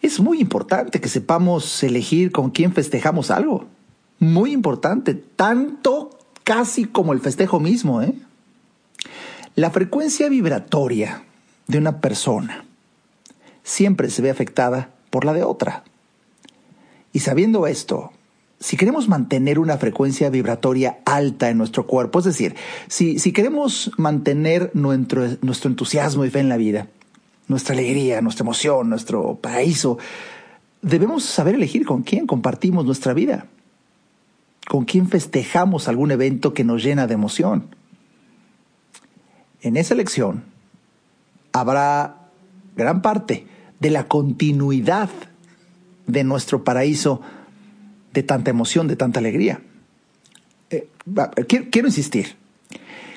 Es 0.01 0.19
muy 0.19 0.39
importante 0.39 1.01
que 1.01 1.09
sepamos 1.09 1.83
elegir 1.83 2.31
con 2.31 2.51
quién 2.51 2.73
festejamos 2.73 3.31
algo. 3.31 3.67
Muy 4.19 4.51
importante, 4.51 5.13
tanto 5.13 6.17
casi 6.43 6.85
como 6.85 7.13
el 7.13 7.19
festejo 7.19 7.59
mismo. 7.59 8.01
¿eh? 8.01 8.13
La 9.55 9.71
frecuencia 9.71 10.29
vibratoria 10.29 11.23
de 11.67 11.77
una 11.77 12.01
persona 12.01 12.65
siempre 13.63 14.09
se 14.09 14.21
ve 14.21 14.29
afectada 14.29 14.89
por 15.09 15.25
la 15.25 15.33
de 15.33 15.43
otra. 15.43 15.83
Y 17.13 17.19
sabiendo 17.19 17.67
esto, 17.67 18.11
si 18.59 18.75
queremos 18.77 19.07
mantener 19.07 19.57
una 19.57 19.77
frecuencia 19.77 20.29
vibratoria 20.29 20.99
alta 21.05 21.49
en 21.49 21.57
nuestro 21.57 21.87
cuerpo, 21.87 22.19
es 22.19 22.25
decir, 22.25 22.55
si, 22.87 23.19
si 23.19 23.31
queremos 23.31 23.91
mantener 23.97 24.71
nuestro, 24.73 25.27
nuestro 25.41 25.69
entusiasmo 25.69 26.25
y 26.25 26.29
fe 26.29 26.39
en 26.39 26.49
la 26.49 26.57
vida, 26.57 26.87
nuestra 27.47 27.73
alegría, 27.73 28.21
nuestra 28.21 28.43
emoción, 28.43 28.89
nuestro 28.89 29.35
paraíso, 29.35 29.97
debemos 30.81 31.23
saber 31.23 31.55
elegir 31.55 31.85
con 31.85 32.03
quién 32.03 32.27
compartimos 32.27 32.85
nuestra 32.85 33.13
vida, 33.13 33.47
con 34.69 34.85
quién 34.85 35.09
festejamos 35.09 35.87
algún 35.87 36.11
evento 36.11 36.53
que 36.53 36.63
nos 36.63 36.83
llena 36.83 37.07
de 37.07 37.15
emoción. 37.15 37.75
En 39.63 39.77
esa 39.77 39.95
elección 39.95 40.43
habrá 41.51 42.29
gran 42.75 43.01
parte 43.01 43.47
de 43.79 43.89
la 43.89 44.07
continuidad 44.07 45.09
de 46.05 46.23
nuestro 46.23 46.63
paraíso 46.63 47.19
de 48.13 48.21
tanta 48.21 48.51
emoción, 48.51 48.87
de 48.87 48.95
tanta 48.95 49.19
alegría. 49.19 49.59
Eh, 50.69 50.87
quiero, 51.47 51.87
insistir, 51.87 52.35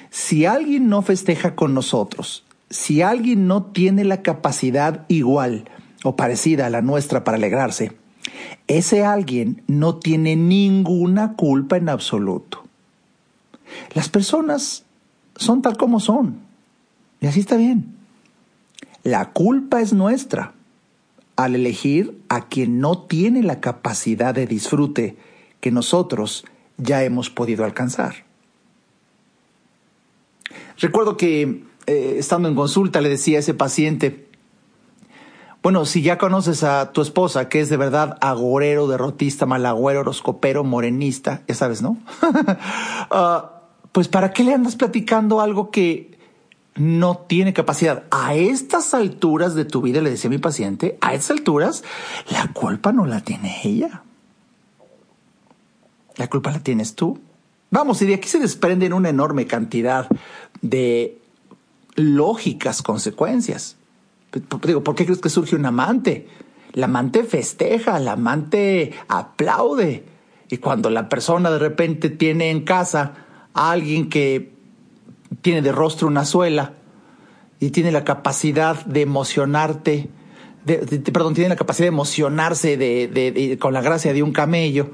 si 0.08 0.46
alguien 0.46 0.88
no 0.88 1.02
festeja 1.02 1.54
con 1.54 1.74
nosotros, 1.74 2.44
si 2.70 3.02
alguien 3.02 3.46
no 3.46 3.62
tiene 3.62 4.04
la 4.04 4.22
capacidad 4.22 5.04
igual 5.08 5.68
o 6.02 6.16
parecida 6.16 6.64
a 6.64 6.70
la 6.70 6.80
nuestra 6.80 7.24
para 7.24 7.36
alegrarse, 7.36 7.92
ese 8.66 9.04
alguien 9.04 9.62
no 9.66 9.96
tiene 9.96 10.36
ninguna 10.36 11.34
culpa 11.34 11.76
en 11.76 11.88
absoluto. 11.88 12.64
Las 13.94 14.08
personas 14.08 14.84
son 15.36 15.62
tal 15.62 15.76
como 15.76 16.00
son. 16.00 16.40
Y 17.20 17.26
así 17.26 17.40
está 17.40 17.56
bien. 17.56 17.94
La 19.02 19.30
culpa 19.32 19.80
es 19.80 19.92
nuestra 19.92 20.52
al 21.36 21.54
elegir 21.54 22.20
a 22.28 22.48
quien 22.48 22.78
no 22.80 22.98
tiene 22.98 23.42
la 23.42 23.60
capacidad 23.60 24.34
de 24.34 24.46
disfrute 24.46 25.16
que 25.60 25.70
nosotros 25.70 26.44
ya 26.76 27.02
hemos 27.02 27.30
podido 27.30 27.64
alcanzar. 27.64 28.24
Recuerdo 30.78 31.16
que 31.16 31.62
eh, 31.86 32.16
estando 32.18 32.48
en 32.48 32.54
consulta 32.54 33.00
le 33.00 33.08
decía 33.08 33.38
a 33.38 33.40
ese 33.40 33.54
paciente, 33.54 34.21
bueno, 35.62 35.84
si 35.86 36.02
ya 36.02 36.18
conoces 36.18 36.64
a 36.64 36.92
tu 36.92 37.02
esposa, 37.02 37.48
que 37.48 37.60
es 37.60 37.68
de 37.68 37.76
verdad 37.76 38.18
agorero, 38.20 38.88
derrotista, 38.88 39.46
malagüero, 39.46 40.00
horoscopero, 40.00 40.64
morenista, 40.64 41.42
ya 41.46 41.54
sabes, 41.54 41.82
¿no? 41.82 41.98
Ah, 43.14 43.60
pues 43.92 44.08
¿para 44.08 44.32
qué 44.32 44.42
le 44.42 44.54
andas 44.54 44.74
platicando 44.74 45.42
algo 45.42 45.70
que 45.70 46.12
no 46.74 47.18
tiene 47.18 47.52
capacidad. 47.52 48.04
A 48.10 48.34
estas 48.34 48.94
alturas 48.94 49.54
de 49.54 49.64
tu 49.64 49.82
vida, 49.82 50.00
le 50.00 50.10
decía 50.10 50.30
mi 50.30 50.38
paciente, 50.38 50.98
a 51.00 51.14
estas 51.14 51.38
alturas, 51.38 51.84
la 52.30 52.48
culpa 52.52 52.92
no 52.92 53.06
la 53.06 53.20
tiene 53.20 53.60
ella. 53.64 54.02
La 56.16 56.28
culpa 56.28 56.50
la 56.50 56.60
tienes 56.60 56.94
tú. 56.94 57.20
Vamos, 57.70 58.00
y 58.02 58.06
de 58.06 58.14
aquí 58.14 58.28
se 58.28 58.38
desprenden 58.38 58.92
una 58.92 59.08
enorme 59.08 59.46
cantidad 59.46 60.08
de 60.60 61.18
lógicas 61.94 62.82
consecuencias. 62.82 63.76
Digo, 64.64 64.82
¿por 64.82 64.94
qué 64.94 65.04
crees 65.04 65.20
que 65.20 65.28
surge 65.28 65.56
un 65.56 65.66
amante? 65.66 66.26
La 66.72 66.86
amante 66.86 67.24
festeja, 67.24 67.98
la 67.98 68.12
amante 68.12 68.92
aplaude. 69.08 70.04
Y 70.48 70.58
cuando 70.58 70.90
la 70.90 71.08
persona 71.08 71.50
de 71.50 71.58
repente 71.58 72.10
tiene 72.10 72.50
en 72.50 72.62
casa 72.64 73.14
a 73.54 73.70
alguien 73.70 74.08
que 74.08 74.52
tiene 75.40 75.62
de 75.62 75.72
rostro 75.72 76.08
una 76.08 76.24
suela 76.24 76.74
y 77.60 77.70
tiene 77.70 77.92
la 77.92 78.04
capacidad 78.04 78.84
de 78.84 79.02
emocionarte, 79.02 80.10
perdón, 80.64 81.34
tiene 81.34 81.48
la 81.48 81.56
capacidad 81.56 81.84
de 81.84 81.94
emocionarse 81.94 82.76
de, 82.76 83.58
con 83.60 83.72
la 83.72 83.80
gracia 83.80 84.12
de 84.12 84.22
un 84.22 84.32
camello, 84.32 84.90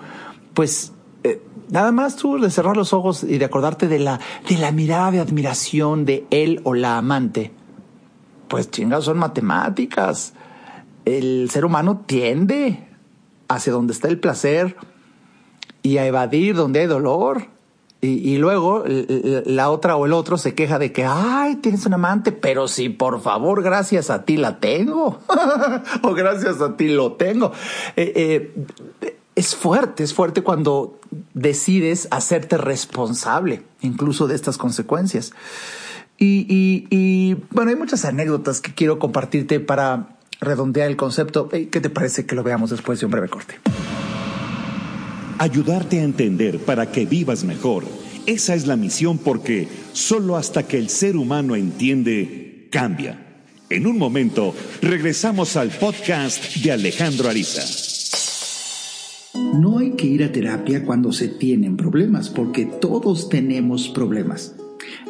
pues 0.55 0.93
eh, 1.25 1.43
nada 1.71 1.93
más 1.93 2.17
tú 2.17 2.39
de 2.39 2.51
cerrar 2.51 2.77
los 2.77 2.93
ojos 2.93 3.25
y 3.25 3.39
de 3.39 3.45
acordarte 3.45 3.89
de 3.89 3.99
la, 3.99 4.21
de 4.49 4.59
la 4.59 4.71
mirada 4.71 5.11
de 5.11 5.21
admiración 5.21 6.05
de 6.05 6.27
él 6.31 6.61
o 6.65 6.75
la 6.75 6.99
amante, 6.99 7.53
pues 8.49 8.71
chingados 8.71 9.05
son 9.05 9.19
matemáticas. 9.19 10.35
El 11.05 11.49
ser 11.51 11.65
humano 11.65 12.03
tiende 12.07 12.87
hacia 13.49 13.73
donde 13.73 13.93
está 13.93 14.09
el 14.09 14.19
placer 14.19 14.77
y 15.83 15.99
a 15.99 16.07
evadir 16.07 16.55
donde 16.55 16.81
hay 16.81 16.87
dolor. 16.87 17.47
Y, 18.01 18.37
luego 18.39 18.85
la 18.87 19.71
otra 19.71 19.97
o 19.97 20.07
el 20.07 20.13
otro 20.13 20.39
se 20.39 20.55
queja 20.55 20.79
de 20.79 20.93
que, 20.93 21.05
ay, 21.05 21.57
tienes 21.57 21.85
un 21.85 21.95
amante, 21.95 22.31
pero 22.31 22.69
si 22.69 22.91
por 22.91 23.21
favor, 23.21 23.61
gracias 23.61 24.09
a 24.11 24.25
ti 24.25 24.37
la 24.37 24.61
tengo. 24.61 25.19
o 26.03 26.15
gracias 26.15 26.61
a 26.61 26.77
ti 26.77 26.87
lo 26.87 27.15
tengo. 27.15 27.51
Eh, 27.97 28.53
eh, 29.01 29.17
es 29.35 29.57
fuerte, 29.57 30.05
es 30.05 30.15
fuerte 30.15 30.43
cuando 30.43 31.01
decides 31.35 32.07
hacerte 32.13 32.57
responsable 32.57 33.65
incluso 33.81 34.29
de 34.29 34.37
estas 34.37 34.59
consecuencias. 34.59 35.33
Y, 36.21 36.87
y, 36.91 37.37
bueno, 37.51 37.71
hay 37.71 37.77
muchas 37.77 38.05
anécdotas 38.05 38.61
que 38.61 38.75
quiero 38.75 38.99
compartirte 38.99 39.61
para 39.61 40.19
redondear 40.41 40.89
el 40.89 40.97
concepto. 40.97 41.49
¿Qué 41.49 41.67
te 41.67 41.91
parece 41.91 42.27
que 42.27 42.35
lo 42.35 42.43
veamos 42.43 42.71
después 42.71 42.99
de 42.99 43.07
un 43.07 43.13
breve 43.13 43.29
corte? 43.29 43.55
ayudarte 45.39 46.01
a 46.01 46.05
entender 46.05 46.59
para 46.59 46.91
que 46.91 47.07
vivas 47.07 47.45
mejor. 47.45 47.85
Esa 48.27 48.55
es 48.55 48.67
la 48.67 48.77
misión 48.77 49.19
porque 49.19 49.69
solo 49.93 50.37
hasta 50.37 50.65
que 50.65 50.77
el 50.77 50.91
ser 50.91 51.17
humano 51.17 51.57
entiende, 51.57 52.69
cambia. 52.71 53.25
En 53.71 53.87
un 53.87 53.99
momento, 53.99 54.55
regresamos 54.83 55.57
al 55.57 55.71
podcast 55.71 56.57
de 56.57 56.73
Alejandro 56.73 57.29
Ariza. 57.29 57.63
No 59.55 59.79
hay 59.79 59.93
que 59.93 60.07
ir 60.07 60.25
a 60.25 60.33
terapia 60.33 60.85
cuando 60.85 61.13
se 61.13 61.29
tienen 61.29 61.77
problemas, 61.77 62.29
porque 62.29 62.67
todos 62.67 63.29
tenemos 63.29 63.89
problemas. 63.89 64.55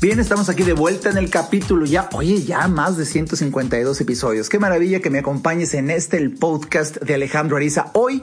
Bien, 0.00 0.18
estamos 0.18 0.48
aquí 0.48 0.62
de 0.62 0.72
vuelta 0.72 1.10
en 1.10 1.18
el 1.18 1.28
capítulo 1.28 1.84
ya, 1.84 2.08
oye, 2.14 2.42
ya 2.42 2.66
más 2.68 2.96
de 2.96 3.04
152 3.04 4.00
episodios. 4.00 4.48
Qué 4.48 4.58
maravilla 4.58 5.00
que 5.00 5.10
me 5.10 5.18
acompañes 5.18 5.74
en 5.74 5.90
este, 5.90 6.16
el 6.16 6.30
podcast 6.32 6.96
de 7.02 7.12
Alejandro 7.12 7.58
Ariza. 7.58 7.90
Hoy, 7.92 8.22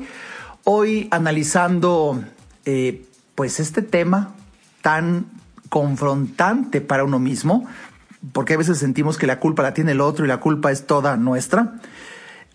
hoy 0.63 1.07
analizando, 1.11 2.23
eh, 2.65 3.05
pues 3.35 3.59
este 3.59 3.83
tema 3.83 4.33
tan 4.81 5.27
confrontante 5.69 6.81
para 6.81 7.03
uno 7.03 7.19
mismo, 7.19 7.67
porque 8.33 8.55
a 8.55 8.57
veces 8.57 8.79
sentimos 8.79 9.19
que 9.19 9.27
la 9.27 9.39
culpa 9.39 9.61
la 9.61 9.75
tiene 9.75 9.91
el 9.91 10.01
otro 10.01 10.25
y 10.25 10.27
la 10.27 10.39
culpa 10.39 10.71
es 10.71 10.87
toda 10.87 11.15
nuestra. 11.15 11.79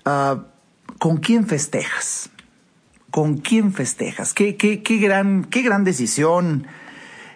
Ah, 0.05 0.47
¿Con 0.99 1.19
quién 1.19 1.47
festejas? 1.47 2.31
¿Con 3.13 3.37
quién 3.37 3.73
festejas? 3.73 4.35
Qué, 4.35 4.57
qué, 4.57 4.83
qué, 4.83 4.97
gran, 4.97 5.45
qué 5.45 5.63
gran 5.63 5.85
decisión. 5.85 6.67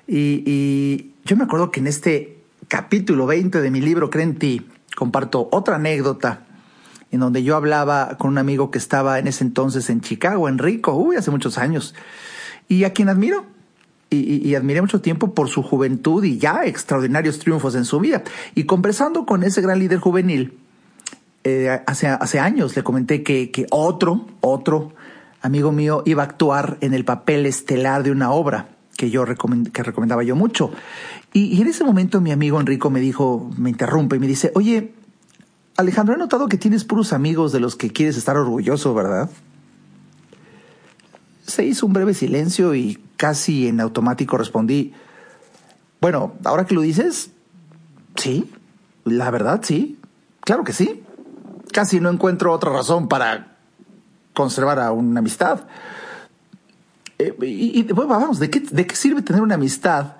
Y, 0.08 0.42
y 0.44 1.12
yo 1.26 1.36
me 1.36 1.44
acuerdo 1.44 1.72
que 1.72 1.80
en 1.80 1.88
este 1.88 2.38
capítulo 2.68 3.26
20 3.26 3.60
de 3.60 3.70
mi 3.70 3.80
libro 3.80 4.10
Crenti 4.10 4.64
comparto 4.94 5.48
otra 5.50 5.74
anécdota 5.74 6.46
en 7.10 7.20
donde 7.20 7.42
yo 7.42 7.56
hablaba 7.56 8.16
con 8.16 8.30
un 8.30 8.38
amigo 8.38 8.70
que 8.70 8.78
estaba 8.78 9.18
en 9.18 9.26
ese 9.26 9.42
entonces 9.42 9.90
en 9.90 10.00
Chicago, 10.00 10.48
Enrico, 10.48 10.94
uy, 10.94 11.16
hace 11.16 11.30
muchos 11.30 11.58
años, 11.58 11.94
y 12.68 12.84
a 12.84 12.92
quien 12.92 13.08
admiro, 13.08 13.44
y, 14.08 14.48
y, 14.48 14.54
admiré 14.54 14.80
mucho 14.80 15.00
tiempo 15.00 15.34
por 15.34 15.48
su 15.48 15.64
juventud 15.64 16.22
y 16.22 16.38
ya 16.38 16.64
extraordinarios 16.64 17.40
triunfos 17.40 17.74
en 17.74 17.84
su 17.84 17.98
vida. 17.98 18.22
Y 18.54 18.64
conversando 18.64 19.26
con 19.26 19.42
ese 19.42 19.60
gran 19.62 19.80
líder 19.80 19.98
juvenil, 19.98 20.56
eh, 21.42 21.80
hace, 21.86 22.06
hace 22.06 22.38
años 22.38 22.76
le 22.76 22.84
comenté 22.84 23.24
que, 23.24 23.50
que 23.50 23.66
otro, 23.70 24.26
otro 24.40 24.92
amigo 25.42 25.72
mío 25.72 26.04
iba 26.06 26.22
a 26.22 26.26
actuar 26.26 26.78
en 26.80 26.94
el 26.94 27.04
papel 27.04 27.46
estelar 27.46 28.04
de 28.04 28.12
una 28.12 28.30
obra 28.30 28.75
que 28.96 29.10
yo 29.10 29.24
que 29.24 29.82
recomendaba 29.82 30.22
yo 30.22 30.34
mucho. 30.36 30.70
Y, 31.32 31.60
en 31.60 31.68
ese 31.68 31.84
momento 31.84 32.20
mi 32.20 32.32
amigo 32.32 32.60
Enrico 32.60 32.90
me 32.90 33.00
dijo, 33.00 33.50
me 33.56 33.70
interrumpe 33.70 34.16
y 34.16 34.18
me 34.18 34.26
dice, 34.26 34.52
oye, 34.54 34.94
Alejandro, 35.76 36.14
he 36.14 36.18
notado 36.18 36.48
que 36.48 36.56
tienes 36.56 36.84
puros 36.84 37.12
amigos 37.12 37.52
de 37.52 37.60
los 37.60 37.76
que 37.76 37.92
quieres 37.92 38.16
estar 38.16 38.36
orgulloso, 38.36 38.94
¿verdad? 38.94 39.30
Se 41.46 41.64
hizo 41.64 41.86
un 41.86 41.92
breve 41.92 42.14
silencio 42.14 42.74
y 42.74 42.98
casi 43.16 43.68
en 43.68 43.80
automático 43.80 44.36
respondí, 44.36 44.94
bueno, 46.00 46.34
ahora 46.44 46.64
que 46.64 46.74
lo 46.74 46.80
dices, 46.80 47.30
sí, 48.16 48.50
la 49.04 49.30
verdad 49.30 49.60
sí, 49.62 49.98
claro 50.40 50.64
que 50.64 50.72
sí. 50.72 51.02
Casi 51.72 52.00
no 52.00 52.10
encuentro 52.10 52.52
otra 52.52 52.72
razón 52.72 53.08
para 53.08 53.56
conservar 54.32 54.78
a 54.78 54.92
una 54.92 55.20
amistad. 55.20 55.60
Eh, 57.18 57.34
y, 57.42 57.82
vamos, 57.92 58.38
¿de 58.38 58.50
qué, 58.50 58.60
¿de 58.60 58.86
qué 58.86 58.96
sirve 58.96 59.22
tener 59.22 59.42
una 59.42 59.54
amistad 59.54 60.16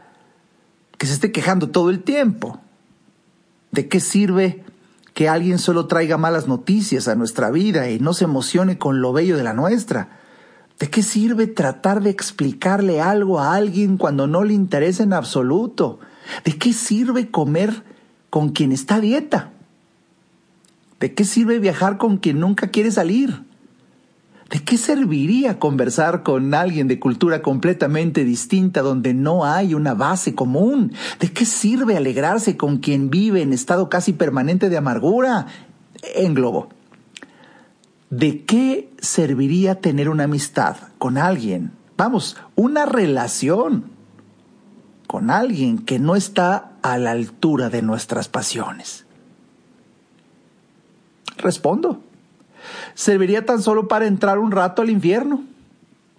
que 0.97 1.07
se 1.07 1.15
esté 1.15 1.33
quejando 1.33 1.69
todo 1.69 1.91
el 1.91 2.03
tiempo? 2.03 2.61
¿De 3.71 3.89
qué 3.89 4.01
sirve 4.01 4.65
que 5.13 5.29
alguien 5.29 5.59
solo 5.59 5.87
traiga 5.87 6.17
malas 6.17 6.49
noticias 6.49 7.09
a 7.09 7.15
nuestra 7.15 7.51
vida 7.51 7.91
y 7.91 7.99
no 7.99 8.15
se 8.15 8.25
emocione 8.25 8.79
con 8.79 9.01
lo 9.01 9.13
bello 9.13 9.37
de 9.37 9.45
la 9.45 9.53
nuestra? 9.53 10.21
¿De 10.79 10.89
qué 10.91 11.03
sirve 11.03 11.47
tratar 11.47 12.03
de 12.03 12.11
explicarle 12.11 13.01
algo 13.01 13.41
a 13.41 13.55
alguien 13.55 13.97
cuando 13.97 14.27
no 14.27 14.45
le 14.45 14.55
interesa 14.55 15.03
en 15.03 15.13
absoluto? 15.13 16.01
¿De 16.45 16.57
qué 16.59 16.73
sirve 16.73 17.31
comer 17.31 17.83
con 18.31 18.51
quien 18.51 18.73
está 18.73 18.97
a 18.97 19.01
dieta? 19.01 19.51
¿De 21.01 21.15
qué 21.15 21.25
sirve 21.25 21.59
viajar 21.59 21.99
con 21.99 22.19
quien 22.19 22.41
nunca 22.41 22.69
quiere 22.69 22.91
salir? 22.91 23.43
¿De 24.51 24.63
qué 24.63 24.79
serviría 24.79 25.59
conversar 25.59 26.23
con 26.23 26.55
alguien 26.55 26.87
de 26.87 27.01
cultura 27.01 27.43
completamente 27.43 28.25
distinta 28.25 28.81
donde 28.81 29.13
no 29.13 29.45
hay 29.45 29.75
una 29.75 29.95
base 29.95 30.37
común? 30.37 30.93
¿De 31.19 31.33
qué 31.33 31.45
sirve 31.45 31.97
alegrarse 31.97 32.57
con 32.57 32.79
quien 32.79 33.11
vive 33.11 33.43
en 33.43 33.53
estado 33.53 33.89
casi 33.89 34.13
permanente 34.13 34.69
de 34.69 34.77
amargura? 34.77 35.47
En 36.15 36.35
globo. 36.35 36.69
¿De 38.11 38.45
qué 38.45 38.93
serviría 39.01 39.81
tener 39.81 40.09
una 40.09 40.25
amistad 40.25 40.77
con 40.99 41.19
alguien? 41.19 41.73
Vamos, 41.97 42.37
una 42.55 42.87
relación 42.87 43.91
con 45.09 45.31
alguien 45.31 45.79
que 45.79 45.99
no 45.99 46.15
está 46.15 46.73
a 46.83 46.99
la 46.99 47.11
altura 47.11 47.69
de 47.69 47.83
nuestras 47.83 48.29
pasiones. 48.29 49.07
Respondo 51.39 52.06
serviría 52.95 53.45
tan 53.45 53.63
solo 53.63 53.89
para 53.89 54.07
entrar 54.07 54.39
un 54.39 54.53
rato 54.53 54.83
al 54.83 54.91
infierno. 54.91 55.45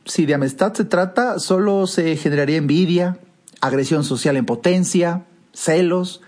Si 0.05 0.25
de 0.25 0.35
amistad 0.35 0.73
se 0.73 0.85
trata, 0.85 1.39
solo 1.39 1.85
se 1.85 2.15
generaría 2.15 2.57
envidia, 2.57 3.17
agresión 3.59 4.03
social 4.03 4.37
en 4.37 4.45
potencia, 4.45 5.25
celos. 5.53 6.21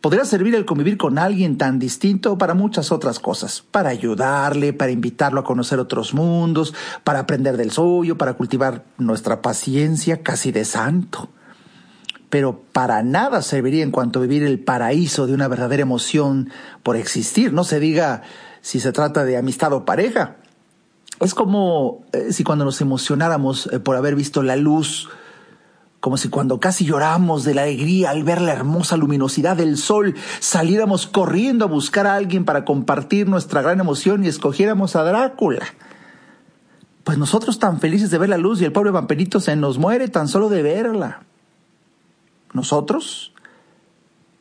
Podría 0.00 0.24
servir 0.24 0.54
el 0.54 0.66
convivir 0.66 0.98
con 0.98 1.18
alguien 1.18 1.56
tan 1.56 1.78
distinto 1.78 2.36
para 2.36 2.54
muchas 2.54 2.92
otras 2.92 3.20
cosas, 3.20 3.62
para 3.70 3.90
ayudarle, 3.90 4.72
para 4.72 4.90
invitarlo 4.90 5.40
a 5.40 5.44
conocer 5.44 5.78
otros 5.78 6.12
mundos, 6.12 6.74
para 7.04 7.20
aprender 7.20 7.56
del 7.56 7.70
suyo, 7.70 8.18
para 8.18 8.34
cultivar 8.34 8.84
nuestra 8.98 9.40
paciencia 9.40 10.22
casi 10.22 10.52
de 10.52 10.64
santo. 10.64 11.30
Pero 12.28 12.64
para 12.72 13.02
nada 13.02 13.40
serviría 13.40 13.84
en 13.84 13.92
cuanto 13.92 14.20
vivir 14.20 14.42
el 14.42 14.58
paraíso 14.58 15.26
de 15.26 15.34
una 15.34 15.46
verdadera 15.48 15.82
emoción 15.82 16.50
por 16.82 16.96
existir. 16.96 17.52
No 17.52 17.62
se 17.62 17.78
diga 17.78 18.22
si 18.64 18.80
se 18.80 18.92
trata 18.92 19.26
de 19.26 19.36
amistad 19.36 19.74
o 19.74 19.84
pareja. 19.84 20.36
Es 21.20 21.34
como 21.34 22.02
eh, 22.14 22.32
si 22.32 22.44
cuando 22.44 22.64
nos 22.64 22.80
emocionáramos 22.80 23.68
eh, 23.70 23.78
por 23.78 23.94
haber 23.94 24.16
visto 24.16 24.42
la 24.42 24.56
luz, 24.56 25.10
como 26.00 26.16
si 26.16 26.30
cuando 26.30 26.58
casi 26.60 26.86
lloramos 26.86 27.44
de 27.44 27.52
la 27.52 27.64
alegría 27.64 28.08
al 28.08 28.24
ver 28.24 28.40
la 28.40 28.54
hermosa 28.54 28.96
luminosidad 28.96 29.58
del 29.58 29.76
sol, 29.76 30.14
saliéramos 30.40 31.06
corriendo 31.06 31.66
a 31.66 31.68
buscar 31.68 32.06
a 32.06 32.14
alguien 32.14 32.46
para 32.46 32.64
compartir 32.64 33.28
nuestra 33.28 33.60
gran 33.60 33.80
emoción 33.80 34.24
y 34.24 34.28
escogiéramos 34.28 34.96
a 34.96 35.04
Drácula. 35.04 35.66
Pues 37.04 37.18
nosotros 37.18 37.58
tan 37.58 37.80
felices 37.80 38.10
de 38.10 38.16
ver 38.16 38.30
la 38.30 38.38
luz 38.38 38.62
y 38.62 38.64
el 38.64 38.72
pobre 38.72 38.92
vampirito 38.92 39.40
se 39.40 39.56
nos 39.56 39.76
muere 39.76 40.08
tan 40.08 40.26
solo 40.26 40.48
de 40.48 40.62
verla. 40.62 41.24
Nosotros 42.54 43.33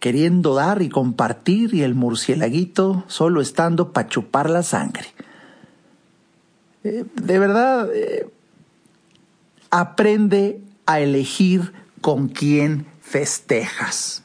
queriendo 0.04 0.54
dar 0.54 0.82
y 0.82 0.90
compartir 0.90 1.74
y 1.74 1.82
el 1.82 1.96
murcielaguito 1.96 3.06
solo 3.08 3.40
estando 3.40 3.94
para 3.94 4.10
chupar 4.10 4.50
la 4.50 4.62
sangre. 4.62 5.06
Eh, 6.84 7.06
de 7.16 7.40
verdad, 7.40 7.90
eh, 7.96 8.28
aprende 9.70 10.60
a 10.86 11.00
elegir 11.00 11.72
con 12.02 12.28
quién 12.28 12.86
festejas. 13.00 14.24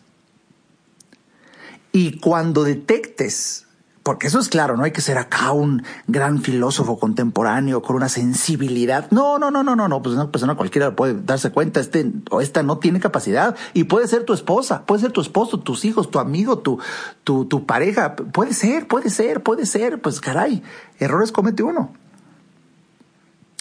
Y 1.92 2.18
cuando 2.18 2.64
detectes 2.64 3.67
porque 4.08 4.28
eso 4.28 4.38
es 4.38 4.48
claro, 4.48 4.74
no 4.78 4.84
hay 4.84 4.90
que 4.90 5.02
ser 5.02 5.18
acá 5.18 5.52
un 5.52 5.82
gran 6.06 6.40
filósofo 6.40 6.98
contemporáneo 6.98 7.82
con 7.82 7.94
una 7.94 8.08
sensibilidad. 8.08 9.10
No, 9.10 9.38
no, 9.38 9.50
no, 9.50 9.62
no, 9.62 9.76
no, 9.76 9.86
no, 9.86 10.00
pues 10.00 10.14
una 10.14 10.30
persona 10.32 10.54
cualquiera 10.54 10.96
puede 10.96 11.20
darse 11.20 11.50
cuenta, 11.50 11.78
este 11.78 12.10
o 12.30 12.40
esta 12.40 12.62
no 12.62 12.78
tiene 12.78 13.00
capacidad 13.00 13.54
y 13.74 13.84
puede 13.84 14.08
ser 14.08 14.24
tu 14.24 14.32
esposa, 14.32 14.86
puede 14.86 15.02
ser 15.02 15.12
tu 15.12 15.20
esposo, 15.20 15.60
tus 15.60 15.84
hijos, 15.84 16.10
tu 16.10 16.20
amigo, 16.20 16.60
tu, 16.60 17.66
pareja, 17.66 18.16
puede 18.16 18.54
ser, 18.54 18.88
puede 18.88 19.10
ser, 19.10 19.42
puede 19.42 19.66
ser, 19.66 20.00
pues 20.00 20.22
caray, 20.22 20.62
errores 20.98 21.30
comete 21.30 21.62
uno. 21.62 21.92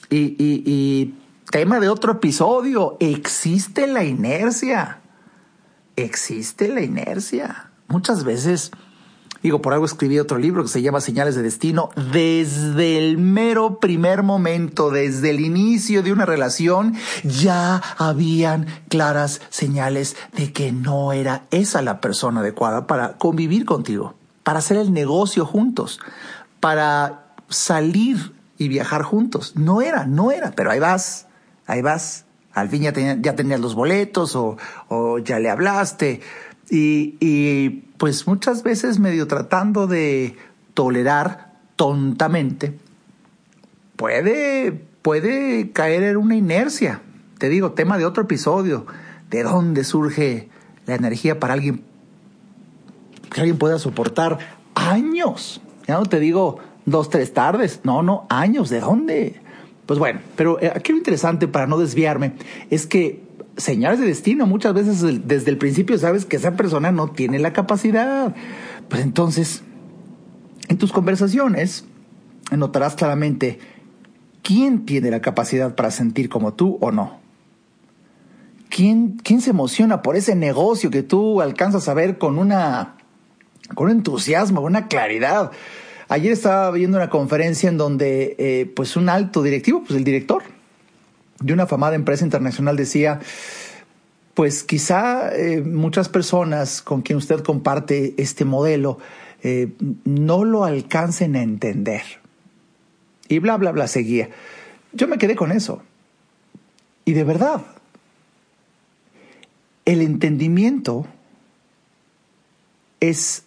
Y 0.10 1.14
tema 1.52 1.82
de 1.82 1.90
otro 1.90 2.14
episodio, 2.14 2.96
existe 3.02 3.86
la 3.86 4.06
inercia, 4.06 5.02
existe 5.98 6.70
la 6.70 6.84
inercia. 6.84 7.70
Muchas 7.90 8.24
veces 8.24 8.72
Digo, 9.44 9.62
por 9.62 9.74
algo 9.74 9.86
escribí 9.86 10.20
otro 10.20 10.38
libro 10.38 10.64
que 10.64 10.70
se 10.70 10.82
llama 10.82 11.02
Señales 11.02 11.36
de 11.36 11.44
Destino. 11.44 11.90
Desde 12.12 12.98
el 12.98 13.18
mero 13.18 13.80
primer 13.80 14.24
momento, 14.24 14.90
desde 14.90 15.30
el 15.30 15.40
inicio 15.40 16.04
de 16.04 16.12
una 16.12 16.26
relación, 16.26 16.96
ya 17.24 17.82
habían 17.98 18.68
claras 18.90 19.42
señales 19.50 20.16
de 20.34 20.52
que 20.52 20.72
no 20.72 21.14
era 21.14 21.44
esa 21.52 21.82
la 21.82 22.02
persona 22.02 22.42
adecuada 22.42 22.88
para 22.88 23.18
convivir 23.18 23.66
contigo, 23.66 24.16
para 24.44 24.60
hacer 24.60 24.78
el 24.78 24.92
negocio 24.92 25.46
juntos, 25.46 26.00
para 26.60 27.34
salir 27.50 28.34
y 28.58 28.68
viajar 28.68 29.04
juntos. 29.04 29.54
No 29.56 29.82
era, 29.82 30.06
no 30.06 30.32
era, 30.32 30.52
pero 30.52 30.72
ahí 30.72 30.80
vas, 30.80 31.28
ahí 31.66 31.82
vas, 31.82 32.26
Al 32.54 32.70
fin 32.70 32.82
ya, 32.82 33.36
tenías 33.36 33.60
los 33.60 33.76
boletos 33.76 34.36
o 34.36 35.20
ya 35.20 35.38
le 35.38 35.50
hablaste. 35.52 36.22
Y, 36.70 37.70
pues 37.98 38.28
muchas 38.28 38.64
veces 38.64 39.00
medio 39.00 39.28
tratando 39.28 39.88
de 39.88 40.36
tolerar 40.74 41.54
tontamente, 41.76 42.78
puede, 43.96 44.72
puede 45.02 45.72
caer 45.72 46.04
en 46.04 46.18
una 46.18 46.36
inercia. 46.36 47.02
Te 47.38 47.50
digo, 47.50 47.72
tema 47.72 47.98
de 47.98 48.06
otro 48.06 48.24
episodio. 48.24 48.86
¿De 49.30 49.44
dónde 49.44 49.84
surge 49.84 50.50
la 50.86 50.96
energía 50.96 51.40
para 51.40 51.54
alguien 51.54 51.84
que 53.34 53.42
alguien 53.42 53.58
pueda 53.58 53.80
soportar 53.80 54.40
años? 54.76 55.62
Ya 55.88 55.96
no 55.96 56.06
te 56.06 56.20
digo 56.20 56.60
dos, 56.86 57.10
tres 57.10 57.34
tardes. 57.34 57.82
No, 57.84 58.04
no, 58.04 58.26
años. 58.30 58.70
¿De 58.70 58.80
dónde? 58.80 59.42
Pues 59.86 60.00
bueno, 60.00 60.20
pero 60.36 60.62
eh, 60.62 60.72
aquí 60.74 60.92
lo 60.92 60.98
interesante 60.98 61.48
para 61.48 61.68
no 61.68 61.78
desviarme 61.78 62.34
es 62.70 62.88
que 62.88 63.27
señales 63.58 64.00
de 64.00 64.06
destino 64.06 64.46
muchas 64.46 64.74
veces 64.74 65.28
desde 65.28 65.52
el 65.52 65.58
principio 65.58 65.98
sabes 65.98 66.26
que 66.26 66.38
esa 66.38 66.56
persona 66.56 66.92
no 66.92 67.10
tiene 67.10 67.40
la 67.40 67.54
capacidad. 67.54 68.36
Pues 68.88 69.02
entonces, 69.02 69.64
en 70.70 70.78
tus 70.78 70.92
conversaciones 70.92 71.86
notarás 72.56 72.96
claramente 72.96 73.60
quién 74.44 74.86
tiene 74.86 75.12
la 75.12 75.22
capacidad 75.22 75.76
para 75.76 75.92
sentir 75.92 76.30
como 76.30 76.54
tú 76.54 76.78
o 76.82 76.92
no. 76.92 77.20
¿Quién, 78.70 79.20
quién 79.24 79.42
se 79.42 79.50
emociona 79.50 80.02
por 80.02 80.16
ese 80.16 80.36
negocio 80.36 80.90
que 80.92 81.04
tú 81.04 81.42
alcanzas 81.42 81.88
a 81.88 81.94
ver 81.94 82.18
con 82.18 82.38
una 82.38 82.96
con 83.76 83.90
entusiasmo, 83.90 84.62
con 84.62 84.72
una 84.72 84.88
claridad? 84.88 85.52
Ayer 86.10 86.32
estaba 86.32 86.72
viendo 86.72 86.98
una 86.98 87.10
conferencia 87.10 87.70
en 87.70 87.78
donde 87.78 88.36
eh, 88.38 88.72
pues 88.74 88.96
un 88.96 89.10
alto 89.10 89.42
directivo, 89.44 89.84
pues 89.86 89.98
el 89.98 90.04
director 90.04 90.44
de 91.40 91.54
una 91.54 91.68
famada 91.68 91.96
empresa 91.96 92.24
internacional 92.24 92.76
decía, 92.76 93.20
pues 94.34 94.64
quizá 94.64 95.36
eh, 95.36 95.62
muchas 95.62 96.10
personas 96.10 96.82
con 96.82 97.02
quien 97.02 97.18
usted 97.18 97.42
comparte 97.44 98.14
este 98.18 98.46
modelo 98.46 99.00
eh, 99.44 99.74
no 100.06 100.44
lo 100.44 100.64
alcancen 100.64 101.36
a 101.36 101.42
entender. 101.42 102.04
Y 103.28 103.40
bla, 103.40 103.58
bla, 103.58 103.72
bla, 103.72 103.88
seguía. 103.88 104.30
Yo 104.94 105.08
me 105.08 105.18
quedé 105.18 105.36
con 105.36 105.52
eso. 105.52 105.82
Y 107.06 107.14
de 107.14 107.24
verdad, 107.24 107.62
el 109.86 110.02
entendimiento 110.02 111.06
es 113.00 113.44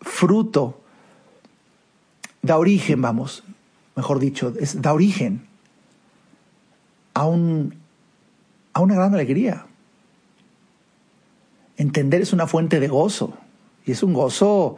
fruto 0.00 0.80
da 2.42 2.58
origen, 2.58 3.00
vamos, 3.00 3.44
mejor 3.94 4.18
dicho, 4.18 4.52
es, 4.58 4.82
da 4.82 4.92
origen 4.92 5.46
a, 7.14 7.26
un, 7.26 7.74
a 8.72 8.80
una 8.80 8.94
gran 8.94 9.14
alegría. 9.14 9.66
Entender 11.76 12.20
es 12.22 12.32
una 12.32 12.46
fuente 12.46 12.80
de 12.80 12.88
gozo. 12.88 13.34
Y 13.84 13.92
es 13.92 14.02
un 14.02 14.12
gozo, 14.12 14.76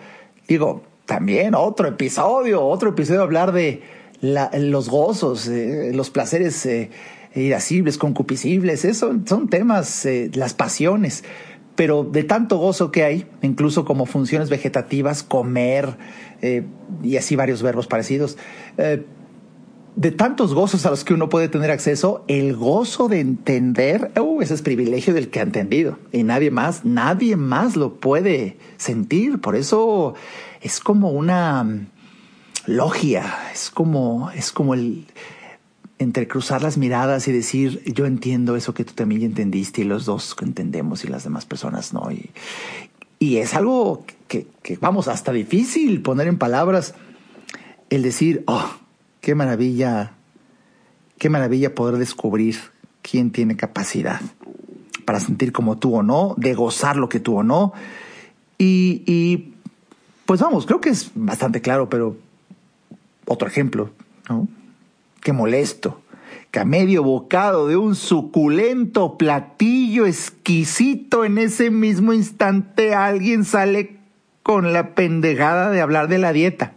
digo, 0.48 0.82
también 1.06 1.54
otro 1.54 1.88
episodio, 1.88 2.64
otro 2.64 2.90
episodio 2.90 3.22
hablar 3.22 3.52
de 3.52 3.82
los 4.22 4.88
gozos, 4.88 5.48
eh, 5.48 5.92
los 5.94 6.10
placeres 6.10 6.64
eh, 6.64 6.90
irascibles, 7.34 7.98
concupiscibles, 7.98 8.86
eso 8.86 9.14
son 9.26 9.48
temas, 9.48 10.06
eh, 10.06 10.30
las 10.34 10.54
pasiones 10.54 11.24
pero 11.76 12.04
de 12.04 12.24
tanto 12.24 12.58
gozo 12.58 12.90
que 12.90 13.02
hay, 13.02 13.26
incluso 13.42 13.84
como 13.84 14.06
funciones 14.06 14.48
vegetativas, 14.48 15.22
comer 15.22 15.96
eh, 16.40 16.64
y 17.02 17.16
así 17.16 17.36
varios 17.36 17.62
verbos 17.62 17.86
parecidos, 17.86 18.38
de 19.96 20.10
tantos 20.10 20.54
gozos 20.54 20.86
a 20.86 20.90
los 20.90 21.04
que 21.04 21.14
uno 21.14 21.28
puede 21.28 21.48
tener 21.48 21.70
acceso, 21.70 22.24
el 22.26 22.56
gozo 22.56 23.08
de 23.08 23.20
entender, 23.20 24.10
uh, 24.20 24.42
ese 24.42 24.54
es 24.54 24.62
privilegio 24.62 25.14
del 25.14 25.30
que 25.30 25.38
ha 25.40 25.44
entendido 25.44 25.98
y 26.12 26.24
nadie 26.24 26.50
más, 26.50 26.84
nadie 26.84 27.36
más 27.36 27.76
lo 27.76 27.94
puede 27.94 28.58
sentir, 28.76 29.40
por 29.40 29.54
eso 29.54 30.14
es 30.60 30.80
como 30.80 31.10
una 31.10 31.86
logia, 32.66 33.34
es 33.52 33.70
como, 33.70 34.30
es 34.30 34.50
como 34.50 34.74
el, 34.74 35.06
entre 35.98 36.26
cruzar 36.26 36.62
las 36.62 36.76
miradas 36.76 37.28
y 37.28 37.32
decir, 37.32 37.82
yo 37.92 38.06
entiendo 38.06 38.56
eso 38.56 38.74
que 38.74 38.84
tú 38.84 38.94
también 38.94 39.22
entendiste 39.22 39.82
y 39.82 39.84
los 39.84 40.06
dos 40.06 40.34
entendemos 40.42 41.04
y 41.04 41.08
las 41.08 41.22
demás 41.22 41.46
personas 41.46 41.92
no. 41.92 42.10
Y, 42.10 42.30
y 43.20 43.36
es 43.36 43.54
algo 43.54 44.04
que, 44.26 44.46
que, 44.62 44.76
vamos, 44.78 45.06
hasta 45.06 45.32
difícil 45.32 46.02
poner 46.02 46.26
en 46.26 46.38
palabras 46.38 46.94
el 47.90 48.02
decir, 48.02 48.42
oh, 48.46 48.70
qué 49.24 49.34
maravilla, 49.34 50.12
qué 51.16 51.30
maravilla 51.30 51.74
poder 51.74 51.96
descubrir 51.96 52.58
quién 53.00 53.30
tiene 53.30 53.56
capacidad 53.56 54.20
para 55.06 55.18
sentir 55.18 55.50
como 55.50 55.78
tú 55.78 55.96
o 55.96 56.02
no, 56.02 56.34
de 56.36 56.52
gozar 56.52 56.96
lo 56.96 57.08
que 57.08 57.20
tú 57.20 57.38
o 57.38 57.42
no. 57.42 57.72
Y, 58.58 59.54
pues 60.26 60.40
vamos, 60.40 60.66
creo 60.66 60.82
que 60.82 60.90
es 60.90 61.10
bastante 61.14 61.62
claro, 61.62 61.88
pero 61.88 62.18
otro 63.24 63.48
ejemplo, 63.48 63.92
¿no? 64.28 64.46
qué 65.22 65.32
molesto, 65.32 66.02
que 66.50 66.60
a 66.60 66.66
medio 66.66 67.02
bocado 67.02 67.66
de 67.66 67.78
un 67.78 67.94
suculento 67.94 69.16
platillo 69.16 70.04
exquisito 70.04 71.24
en 71.24 71.38
ese 71.38 71.70
mismo 71.70 72.12
instante 72.12 72.94
alguien 72.94 73.46
sale 73.46 73.96
con 74.42 74.74
la 74.74 74.94
pendejada 74.94 75.70
de 75.70 75.80
hablar 75.80 76.08
de 76.08 76.18
la 76.18 76.34
dieta. 76.34 76.74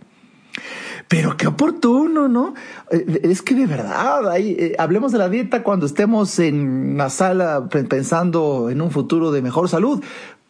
Pero 1.07 1.37
qué 1.37 1.47
oportuno, 1.47 2.27
¿no? 2.27 2.53
Eh, 2.91 3.21
es 3.23 3.41
que 3.41 3.55
de 3.55 3.65
verdad, 3.65 4.37
eh, 4.37 4.75
hablemos 4.77 5.11
de 5.11 5.17
la 5.17 5.29
dieta 5.29 5.63
cuando 5.63 5.85
estemos 5.85 6.37
en 6.39 6.97
la 6.97 7.09
sala 7.09 7.69
pensando 7.69 8.69
en 8.69 8.81
un 8.81 8.91
futuro 8.91 9.31
de 9.31 9.41
mejor 9.41 9.69
salud. 9.69 10.03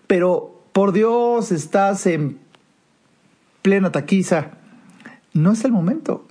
Pero 0.07 0.61
por 0.71 0.93
Dios, 0.93 1.51
estás 1.51 2.07
en 2.07 2.39
plena 3.61 3.91
taquiza. 3.91 4.51
No 5.33 5.51
es 5.51 5.63
el 5.63 5.71
momento. 5.71 6.25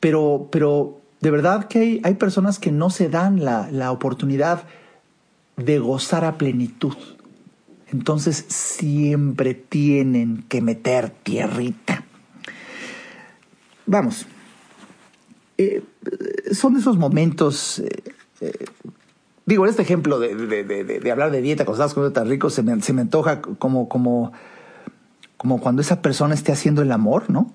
Pero, 0.00 0.48
pero 0.50 1.00
de 1.20 1.30
verdad 1.30 1.68
que 1.68 2.00
hay, 2.02 2.14
personas 2.14 2.58
que 2.58 2.72
no 2.72 2.90
se 2.90 3.08
dan 3.08 3.44
la, 3.44 3.68
la 3.70 3.92
oportunidad 3.92 4.64
de 5.56 5.78
gozar 5.78 6.24
a 6.24 6.38
plenitud. 6.38 6.96
Entonces 7.92 8.44
siempre 8.48 9.54
tienen 9.54 10.44
que 10.48 10.62
meter 10.62 11.10
tierrita. 11.10 12.05
Vamos, 13.86 14.26
eh, 15.58 15.82
son 16.52 16.76
esos 16.76 16.96
momentos, 16.96 17.78
eh, 17.78 17.88
eh, 18.40 18.64
digo, 19.46 19.66
este 19.66 19.82
ejemplo 19.82 20.18
de, 20.18 21.10
hablar 21.10 21.30
de 21.30 21.40
dieta, 21.40 21.64
cosas 21.64 21.94
comiendo 21.94 22.12
tan 22.12 22.28
rico, 22.28 22.50
se 22.50 22.62
me, 22.62 22.80
se 22.82 22.92
me 22.92 23.02
antoja 23.02 23.40
como, 23.40 23.88
como, 23.88 24.32
como 25.36 25.60
cuando 25.60 25.82
esa 25.82 26.02
persona 26.02 26.34
esté 26.34 26.52
haciendo 26.52 26.82
el 26.82 26.92
amor, 26.92 27.30
¿no? 27.30 27.50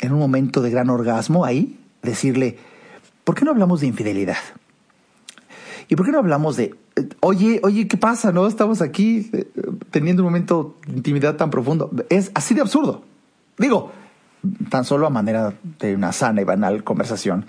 En 0.00 0.12
un 0.12 0.18
momento 0.18 0.62
de 0.62 0.70
gran 0.70 0.88
orgasmo 0.88 1.44
ahí, 1.44 1.78
decirle, 2.02 2.58
¿por 3.24 3.34
qué 3.34 3.44
no 3.44 3.50
hablamos 3.50 3.80
de 3.80 3.88
infidelidad? 3.88 4.38
¿Y 5.88 5.96
por 5.96 6.06
qué 6.06 6.12
no 6.12 6.18
hablamos 6.18 6.56
de, 6.56 6.74
oye, 7.20 7.60
oye, 7.62 7.88
¿qué 7.88 7.96
pasa? 7.96 8.32
No 8.32 8.46
estamos 8.46 8.80
aquí 8.80 9.28
eh, 9.32 9.46
teniendo 9.90 10.22
un 10.22 10.28
momento 10.28 10.76
de 10.86 10.96
intimidad 10.96 11.36
tan 11.36 11.50
profundo. 11.50 11.90
Es 12.08 12.30
así 12.34 12.54
de 12.54 12.60
absurdo. 12.60 13.02
Digo, 13.58 13.92
tan 14.70 14.84
solo 14.84 15.06
a 15.06 15.10
manera 15.10 15.54
de 15.78 15.94
una 15.94 16.12
sana 16.12 16.40
y 16.40 16.44
banal 16.44 16.84
conversación. 16.84 17.46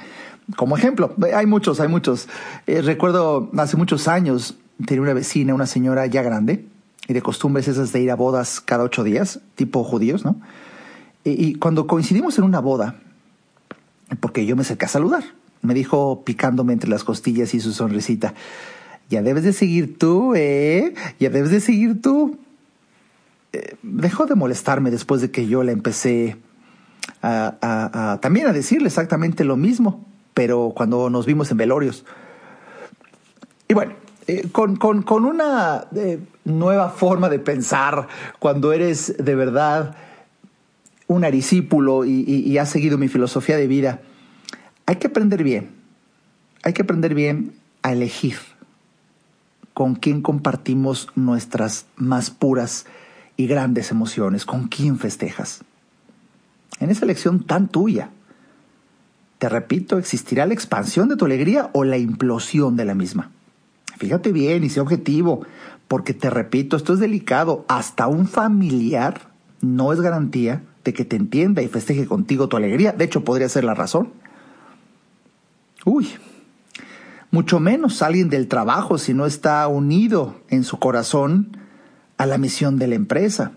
Como 0.55 0.77
ejemplo, 0.77 1.15
hay 1.33 1.45
muchos, 1.45 1.79
hay 1.79 1.87
muchos. 1.87 2.27
Eh, 2.67 2.81
recuerdo 2.81 3.49
hace 3.57 3.77
muchos 3.77 4.07
años, 4.07 4.57
tenía 4.85 5.01
una 5.01 5.13
vecina, 5.13 5.53
una 5.53 5.65
señora 5.65 6.05
ya 6.05 6.21
grande, 6.21 6.65
y 7.07 7.13
de 7.13 7.21
costumbres 7.21 7.67
esas 7.67 7.91
de 7.91 8.01
ir 8.01 8.11
a 8.11 8.15
bodas 8.15 8.59
cada 8.59 8.83
ocho 8.83 9.03
días, 9.03 9.39
tipo 9.55 9.83
judíos, 9.83 10.23
¿no? 10.25 10.39
Y, 11.25 11.55
cuando 11.55 11.87
coincidimos 11.87 12.37
en 12.37 12.43
una 12.43 12.59
boda, 12.59 12.99
porque 14.19 14.45
yo 14.45 14.57
me 14.57 14.63
acerqué 14.63 14.85
a 14.85 14.89
saludar, 14.89 15.23
me 15.61 15.73
dijo 15.73 16.23
picándome 16.25 16.73
entre 16.73 16.89
las 16.89 17.05
costillas 17.05 17.53
y 17.53 17.61
su 17.61 17.71
sonrisita. 17.71 18.33
Ya 19.09 19.21
debes 19.21 19.43
de 19.43 19.53
seguir 19.53 19.97
tú, 19.97 20.35
¿eh? 20.35 20.93
Ya 21.19 21.29
debes 21.29 21.51
de 21.51 21.61
seguir 21.61 22.01
tú. 22.01 22.37
Eh, 23.53 23.77
dejó 23.83 24.25
de 24.25 24.35
molestarme 24.35 24.91
después 24.91 25.21
de 25.21 25.31
que 25.31 25.47
yo 25.47 25.63
le 25.63 25.71
empecé 25.71 26.37
también 27.23 28.47
a 28.47 28.53
decirle 28.53 28.87
exactamente 28.87 29.45
lo 29.45 29.55
mismo, 29.55 30.05
pero 30.33 30.73
cuando 30.75 31.09
nos 31.09 31.25
vimos 31.25 31.49
en 31.51 31.57
velorios. 31.57 32.03
Y 33.67 33.73
bueno, 33.73 33.93
eh, 34.27 34.49
con, 34.51 34.77
una 35.25 35.85
eh, 35.95 36.19
nueva 36.43 36.89
forma 36.89 37.29
de 37.29 37.39
pensar, 37.39 38.07
cuando 38.39 38.73
eres 38.73 39.15
de 39.17 39.35
verdad 39.35 39.95
un 41.07 41.23
arisípulo 41.23 42.05
y, 42.05 42.23
y 42.27 42.57
has 42.57 42.69
seguido 42.69 42.97
mi 42.97 43.07
filosofía 43.07 43.55
de 43.57 43.67
vida, 43.67 44.01
hay 44.85 44.97
que 44.97 45.07
aprender 45.07 45.43
bien, 45.43 45.71
hay 46.63 46.73
que 46.73 46.81
aprender 46.81 47.15
bien 47.15 47.53
a 47.83 47.93
elegir 47.93 48.37
con 49.73 49.95
quién 49.95 50.21
compartimos 50.21 51.07
nuestras 51.15 51.85
más 51.95 52.29
puras 52.29 52.85
y 53.37 53.47
grandes 53.47 53.91
emociones, 53.91 54.45
con 54.45 54.67
quién 54.67 54.99
festejas. 54.99 55.63
En 56.83 56.89
esa 56.89 57.05
elección 57.05 57.45
tan 57.45 57.69
tuya, 57.69 58.09
te 59.37 59.47
repito, 59.47 59.97
existirá 59.97 60.45
la 60.45 60.53
expansión 60.53 61.07
de 61.07 61.15
tu 61.15 61.23
alegría 61.23 61.69
o 61.71 61.85
la 61.85 61.97
implosión 61.97 62.75
de 62.75 62.83
la 62.83 62.93
misma. 62.93 63.31
fíjate 63.97 64.33
bien 64.33 64.65
y 64.65 64.69
sé 64.69 64.81
objetivo, 64.81 65.45
porque 65.87 66.13
te 66.13 66.29
repito, 66.29 66.75
esto 66.75 66.91
es 66.93 66.99
delicado. 66.99 67.63
Hasta 67.69 68.07
un 68.07 68.27
familiar 68.27 69.29
no 69.61 69.93
es 69.93 70.01
garantía 70.01 70.63
de 70.83 70.91
que 70.91 71.05
te 71.05 71.15
entienda 71.15 71.61
y 71.61 71.69
festeje 71.69 72.05
contigo 72.05 72.49
tu 72.49 72.57
alegría. 72.57 72.91
De 72.91 73.05
hecho, 73.05 73.23
podría 73.23 73.47
ser 73.47 73.63
la 73.63 73.75
razón. 73.75 74.09
Uy, 75.85 76.09
mucho 77.31 77.61
menos 77.61 78.01
alguien 78.01 78.29
del 78.29 78.49
trabajo 78.49 78.97
si 78.97 79.13
no 79.13 79.25
está 79.25 79.65
unido 79.69 80.41
en 80.49 80.65
su 80.65 80.79
corazón 80.79 81.55
a 82.17 82.25
la 82.25 82.37
misión 82.37 82.77
de 82.77 82.87
la 82.87 82.95
empresa. 82.95 83.53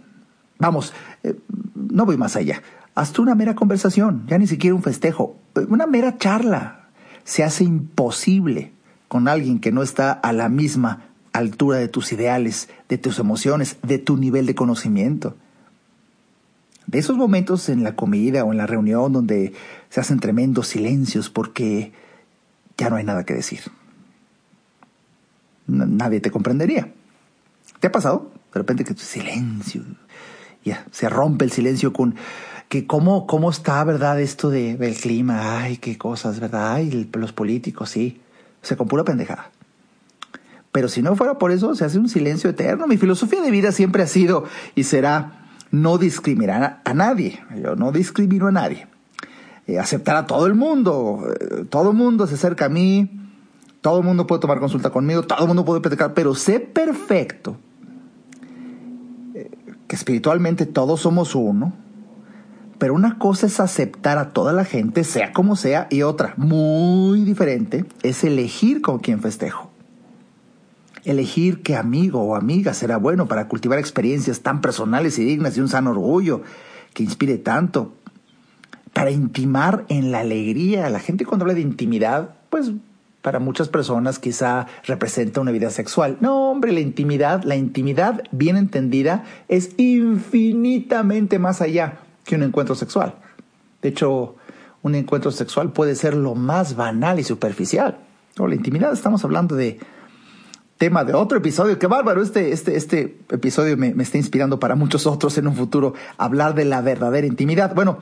Vamos, 0.59 0.93
eh, 1.25 1.37
no 1.75 2.07
voy 2.07 2.17
más 2.17 2.37
allá. 2.37 2.63
Hasta 2.97 3.21
una 3.21 3.35
mera 3.35 3.55
conversación, 3.55 4.25
ya 4.27 4.39
ni 4.39 4.47
siquiera 4.47 4.75
un 4.75 4.83
festejo, 4.83 5.37
una 5.69 5.87
mera 5.87 6.17
charla, 6.17 6.89
se 7.25 7.45
hace 7.45 7.63
imposible 7.63 8.73
con 9.07 9.29
alguien 9.29 9.61
que 9.61 9.71
no 9.71 9.83
está 9.83 10.13
a 10.13 10.33
la 10.33 10.49
misma 10.49 11.05
altura 11.35 11.77
de 11.77 11.89
tus 11.89 12.11
ideales, 12.13 12.71
de 12.89 12.97
tus 12.97 13.19
emociones, 13.19 13.77
de 13.83 13.99
tu 13.99 14.17
nivel 14.17 14.47
de 14.47 14.55
conocimiento. 14.55 15.37
De 16.87 16.99
esos 16.99 17.19
momentos 17.19 17.69
en 17.69 17.85
la 17.85 17.97
comida 17.97 18.45
o 18.45 18.53
en 18.53 18.57
la 18.57 18.67
reunión 18.67 19.13
donde 19.13 19.53
se 19.91 20.01
hacen 20.01 20.19
tremendos 20.19 20.69
silencios 20.69 21.29
porque 21.29 21.93
ya 22.79 22.89
no 22.89 22.97
hay 22.97 23.05
nada 23.05 23.25
que 23.25 23.35
decir. 23.35 23.61
Nadie 25.67 26.21
te 26.21 26.31
comprendería. 26.31 26.95
¿Te 27.79 27.89
ha 27.89 27.93
pasado? 27.93 28.31
De 28.55 28.59
repente 28.59 28.85
que 28.85 28.95
silencio, 28.95 29.83
ya, 30.65 30.87
se 30.91 31.11
rompe 31.11 31.45
el 31.45 31.53
silencio 31.53 31.93
con 31.93 32.15
que 32.69 32.87
cómo, 32.87 33.27
cómo 33.27 33.51
está, 33.51 33.83
¿verdad? 33.85 34.21
Esto 34.21 34.51
de, 34.51 34.77
del 34.77 34.97
clima, 34.97 35.63
ay, 35.63 35.77
qué 35.77 35.97
cosas, 35.97 36.41
¿verdad? 36.41 36.75
Ay, 36.75 37.09
los 37.13 37.33
políticos, 37.33 37.91
sí. 37.91 38.21
Se 38.63 38.77
con 38.77 38.89
pura 38.89 39.05
pendejada. 39.05 39.51
Pero 40.73 40.89
si 40.89 41.01
no 41.01 41.17
fuera 41.17 41.39
por 41.39 41.53
eso, 41.53 41.75
se 41.75 41.85
hace 41.85 41.99
un 41.99 42.09
silencio 42.09 42.51
eterno. 42.51 42.87
Mi 42.87 42.99
filosofía 42.99 43.41
de 43.41 43.51
vida 43.51 43.73
siempre 43.73 44.03
ha 44.03 44.07
sido 44.07 44.45
y 44.75 44.83
será 44.83 45.47
no 45.71 45.99
discriminar 45.99 46.83
a 46.85 46.95
nadie. 46.95 47.43
Yo 47.63 47.77
no 47.77 47.93
discrimino 47.93 48.49
a 48.49 48.53
nadie. 48.53 48.87
Eh, 49.67 49.79
aceptar 49.79 50.17
a 50.17 50.27
todo 50.27 50.47
el 50.47 50.55
mundo. 50.55 51.29
Eh, 51.41 51.65
todo 51.71 51.93
el 51.93 51.97
mundo 51.97 52.27
se 52.27 52.35
acerca 52.35 52.67
a 52.67 52.69
mí. 52.69 53.11
Todo 53.81 54.01
el 54.01 54.05
mundo 54.05 54.27
puede 54.27 54.41
tomar 54.41 54.61
consulta 54.61 54.91
conmigo. 54.91 55.23
Todo 55.23 55.41
el 55.41 55.47
mundo 55.47 55.65
puede 55.65 55.81
platicar. 55.81 56.13
Pero 56.13 56.35
sé 56.35 56.61
perfecto 56.61 57.57
eh, 59.35 59.51
que 59.87 59.97
espiritualmente 59.97 60.67
todos 60.67 61.01
somos 61.01 61.35
uno. 61.35 61.73
Pero 62.79 62.95
una 62.95 63.19
cosa 63.19 63.47
es 63.47 63.61
aceptar 63.61 64.19
a 64.19 64.31
toda 64.31 64.53
la 64.53 64.65
gente, 64.65 65.05
sea 65.05 65.33
como 65.33 65.57
sea, 65.57 65.87
y 65.91 66.03
otra, 66.03 66.35
muy 66.37 67.23
diferente, 67.23 67.85
es 68.03 68.25
elegir 68.25 68.83
con 68.83 68.99
quién 68.99 69.21
festejo 69.21 69.71
elegir 71.07 71.63
qué 71.63 71.77
amigo 71.77 72.21
o 72.21 72.35
amiga 72.35 72.75
será 72.75 72.97
bueno 72.97 73.29
para 73.29 73.47
cultivar 73.47 73.79
experiencias 73.79 74.41
tan 74.41 74.61
personales 74.61 75.19
y 75.21 75.25
dignas 75.25 75.57
y 75.57 75.61
un 75.61 75.69
sano 75.69 75.91
orgullo 75.91 76.43
que 76.93 77.05
inspire 77.05 77.39
tanto, 77.39 77.93
para 78.93 79.11
intimar 79.11 79.85
en 79.89 80.11
la 80.11 80.21
alegría. 80.21 80.89
La 80.89 80.99
gente 80.99 81.27
cuando 81.27 81.45
habla 81.45 81.55
de 81.55 81.61
intimidad, 81.61 82.31
pues 82.49 82.73
para 83.21 83.39
muchas 83.39 83.69
personas 83.69 84.19
quizá 84.19 84.67
representa 84.85 85.43
una 85.43 85.51
vida 85.51 85.69
sexual. 85.69 86.17
No, 86.21 86.51
hombre, 86.51 86.73
la 86.73 86.81
intimidad, 86.81 87.43
la 87.45 87.57
intimidad 87.57 88.23
bien 88.33 88.57
entendida 88.57 89.25
es 89.49 89.73
infinitamente 89.77 91.39
más 91.39 91.61
allá 91.61 91.99
que 92.27 92.35
un 92.35 92.43
encuentro 92.43 92.75
sexual. 92.75 93.15
De 93.81 93.89
hecho, 93.89 94.37
un 94.83 94.95
encuentro 94.95 95.31
sexual 95.31 95.73
puede 95.73 95.95
ser 95.95 96.15
lo 96.15 96.35
más 96.35 96.77
banal 96.77 97.19
y 97.19 97.25
superficial. 97.25 97.99
O 98.39 98.47
la 98.47 98.55
intimidad 98.55 98.93
estamos 98.93 99.25
hablando 99.25 99.57
de 99.57 99.79
tema 100.77 101.05
de 101.05 101.15
otro 101.15 101.39
episodio. 101.39 101.79
Qué 101.79 101.87
bárbaro, 101.87 102.23
este, 102.23 102.53
este, 102.53 102.77
este 102.77 103.19
episodio 103.31 103.77
me, 103.77 103.95
está 104.03 104.19
inspirando 104.19 104.61
para 104.61 104.75
muchos 104.75 105.07
otros 105.07 105.39
en 105.39 105.47
un 105.47 105.55
futuro 105.55 105.95
hablar 106.19 106.55
de 106.55 106.67
la 106.67 106.83
verdadera 106.83 107.27
intimidad. 107.27 107.75
Bueno, 107.75 107.99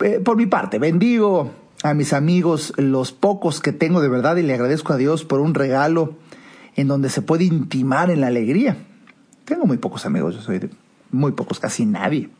eh, 0.00 0.20
por 0.24 0.36
mi 0.36 0.46
parte, 0.46 0.78
bendigo 0.78 1.52
a 1.82 1.94
mis 1.94 2.12
amigos, 2.12 2.72
los 2.76 3.12
pocos 3.12 3.60
que 3.60 3.72
tengo 3.72 4.00
de 4.00 4.08
verdad, 4.08 4.36
y 4.36 4.42
le 4.42 4.54
agradezco 4.54 4.92
a 4.92 4.96
Dios 4.96 5.24
por 5.24 5.40
un 5.40 5.54
regalo 5.54 6.14
en 6.76 6.88
donde 6.88 7.08
se 7.08 7.22
puede 7.22 7.44
intimar 7.44 8.10
en 8.10 8.20
la 8.20 8.26
alegría. 8.26 8.76
Tengo 9.44 9.66
muy 9.66 9.78
pocos 9.78 10.04
amigos, 10.04 10.34
yo 10.34 10.42
soy 10.42 10.68
muy 11.10 11.32
pocos, 11.32 11.60
casi 11.60 11.86
nadie. 11.86 12.30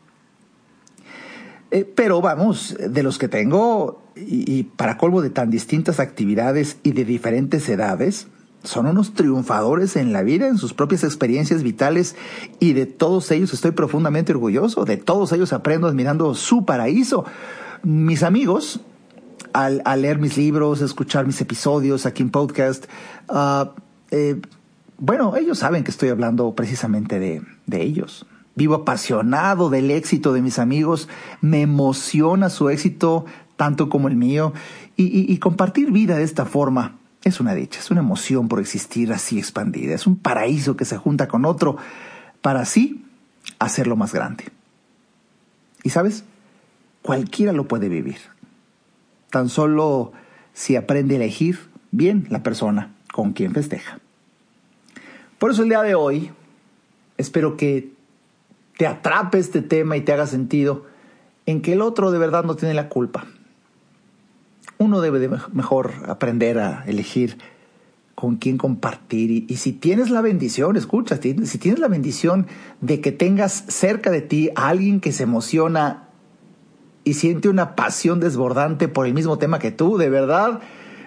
Eh, 1.71 1.85
pero 1.95 2.21
vamos, 2.21 2.75
de 2.77 3.03
los 3.03 3.17
que 3.17 3.27
tengo, 3.27 4.01
y 4.15 4.63
para 4.63 4.97
colmo 4.97 5.21
de 5.21 5.29
tan 5.29 5.49
distintas 5.49 5.99
actividades 5.99 6.77
y 6.83 6.91
de 6.91 7.05
diferentes 7.05 7.67
edades, 7.69 8.27
son 8.63 8.85
unos 8.85 9.13
triunfadores 9.13 9.95
en 9.95 10.13
la 10.13 10.21
vida, 10.21 10.47
en 10.47 10.57
sus 10.57 10.73
propias 10.73 11.03
experiencias 11.03 11.63
vitales 11.63 12.15
y 12.59 12.73
de 12.73 12.85
todos 12.85 13.31
ellos 13.31 13.53
estoy 13.53 13.71
profundamente 13.71 14.31
orgulloso, 14.31 14.85
de 14.85 14.97
todos 14.97 15.31
ellos 15.31 15.51
aprendo 15.53 15.87
admirando 15.87 16.35
su 16.35 16.65
paraíso. 16.65 17.25
Mis 17.83 18.21
amigos, 18.21 18.81
al, 19.53 19.81
leer 19.97 20.19
mis 20.19 20.37
libros, 20.37 20.81
escuchar 20.81 21.25
mis 21.25 21.41
episodios 21.41 22.05
aquí 22.05 22.21
en 22.21 22.29
podcast, 22.29 22.85
eh, 24.11 24.39
bueno, 24.97 25.35
ellos 25.35 25.57
saben 25.57 25.83
que 25.83 25.89
estoy 25.89 26.09
hablando 26.09 26.53
precisamente 26.53 27.19
de, 27.19 27.81
ellos. 27.81 28.27
Vivo 28.55 28.75
apasionado 28.75 29.69
del 29.69 29.91
éxito 29.91 30.33
de 30.33 30.41
mis 30.41 30.59
amigos, 30.59 31.07
me 31.41 31.61
emociona 31.61 32.49
su 32.49 32.69
éxito 32.69 33.25
tanto 33.55 33.89
como 33.89 34.07
el 34.07 34.15
mío 34.15 34.53
y 34.95 35.37
compartir 35.37 35.91
vida 35.91 36.17
de 36.17 36.23
esta 36.23 36.45
forma 36.45 36.99
es 37.23 37.39
una 37.39 37.53
dicha, 37.53 37.79
es 37.79 37.91
una 37.91 38.01
emoción 38.01 38.47
por 38.47 38.59
existir 38.59 39.13
así 39.13 39.37
expandida, 39.37 39.93
es 39.93 40.07
un 40.07 40.17
paraíso 40.17 40.75
que 40.75 40.85
se 40.85 40.97
junta 40.97 41.27
con 41.27 41.45
otro 41.45 41.77
para 42.41 42.61
así 42.61 43.05
hacerlo 43.59 43.95
más 43.95 44.13
grande. 44.13 44.45
Y 45.83 45.89
sabes, 45.89 46.23
cualquiera 47.01 47.53
lo 47.53 47.67
puede 47.67 47.89
vivir, 47.89 48.17
tan 49.29 49.49
solo 49.49 50.13
si 50.53 50.75
aprende 50.75 51.15
a 51.15 51.17
elegir 51.17 51.59
bien 51.91 52.27
la 52.29 52.43
persona 52.43 52.93
con 53.11 53.33
quien 53.33 53.53
festeja. 53.53 53.99
Por 55.37 55.51
eso 55.51 55.63
el 55.63 55.69
día 55.69 55.81
de 55.81 55.95
hoy 55.95 56.31
espero 57.17 57.57
que 57.57 57.91
te 58.81 58.87
atrape 58.87 59.37
este 59.37 59.61
tema 59.61 59.95
y 59.95 60.01
te 60.01 60.11
haga 60.11 60.25
sentido 60.25 60.87
en 61.45 61.61
que 61.61 61.73
el 61.73 61.83
otro 61.83 62.09
de 62.09 62.17
verdad 62.17 62.43
no 62.45 62.55
tiene 62.55 62.73
la 62.73 62.89
culpa 62.89 63.27
uno 64.79 65.01
debe 65.01 65.19
de 65.19 65.29
mejor 65.53 65.91
aprender 66.07 66.57
a 66.57 66.83
elegir 66.87 67.37
con 68.15 68.37
quién 68.37 68.57
compartir. 68.57 69.45
Y, 69.47 69.57
si 69.57 69.73
tienes 69.73 70.09
la 70.09 70.21
bendición, 70.21 70.75
escucha, 70.75 71.17
si 71.17 71.57
tienes 71.59 71.79
la 71.79 71.89
bendición 71.89 72.47
de 72.81 73.01
que 73.01 73.11
tengas 73.11 73.65
cerca 73.67 74.09
de 74.09 74.21
ti 74.21 74.49
a 74.55 74.69
alguien 74.69 74.99
que 74.99 75.11
se 75.11 75.21
emociona 75.21 76.09
y 77.03 77.13
siente 77.13 77.49
una 77.49 77.75
pasión 77.75 78.19
desbordante 78.19 78.87
por 78.87 79.05
el 79.05 79.13
mismo 79.13 79.37
tema 79.37 79.59
que 79.59 79.69
tú, 79.69 79.99
de 79.99 80.09
verdad, 80.09 80.61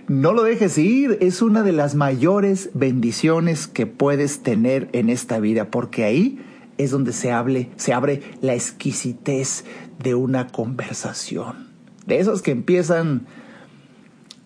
no 0.07 0.33
lo 0.33 0.45
dejes 0.45 0.79
ir. 0.79 1.19
Es 1.21 1.43
una 1.43 1.65
de 1.65 1.73
las 1.73 1.97
mayores 1.97 2.71
bendiciones 2.75 3.67
que 3.67 3.87
puedes 3.87 4.45
tener 4.45 4.89
en 4.93 5.11
esta 5.11 5.41
vida, 5.41 5.73
porque 5.73 6.05
ahí 6.05 6.39
es 6.79 6.91
donde 6.91 7.13
se, 7.13 7.33
hable, 7.33 7.71
se 7.77 7.93
abre 7.93 8.23
la 8.41 8.55
exquisitez 8.55 9.65
de 9.99 10.15
una 10.15 10.49
conversación. 10.49 11.69
De 12.07 12.19
esos 12.19 12.43
que 12.43 12.51
empiezan 12.51 13.27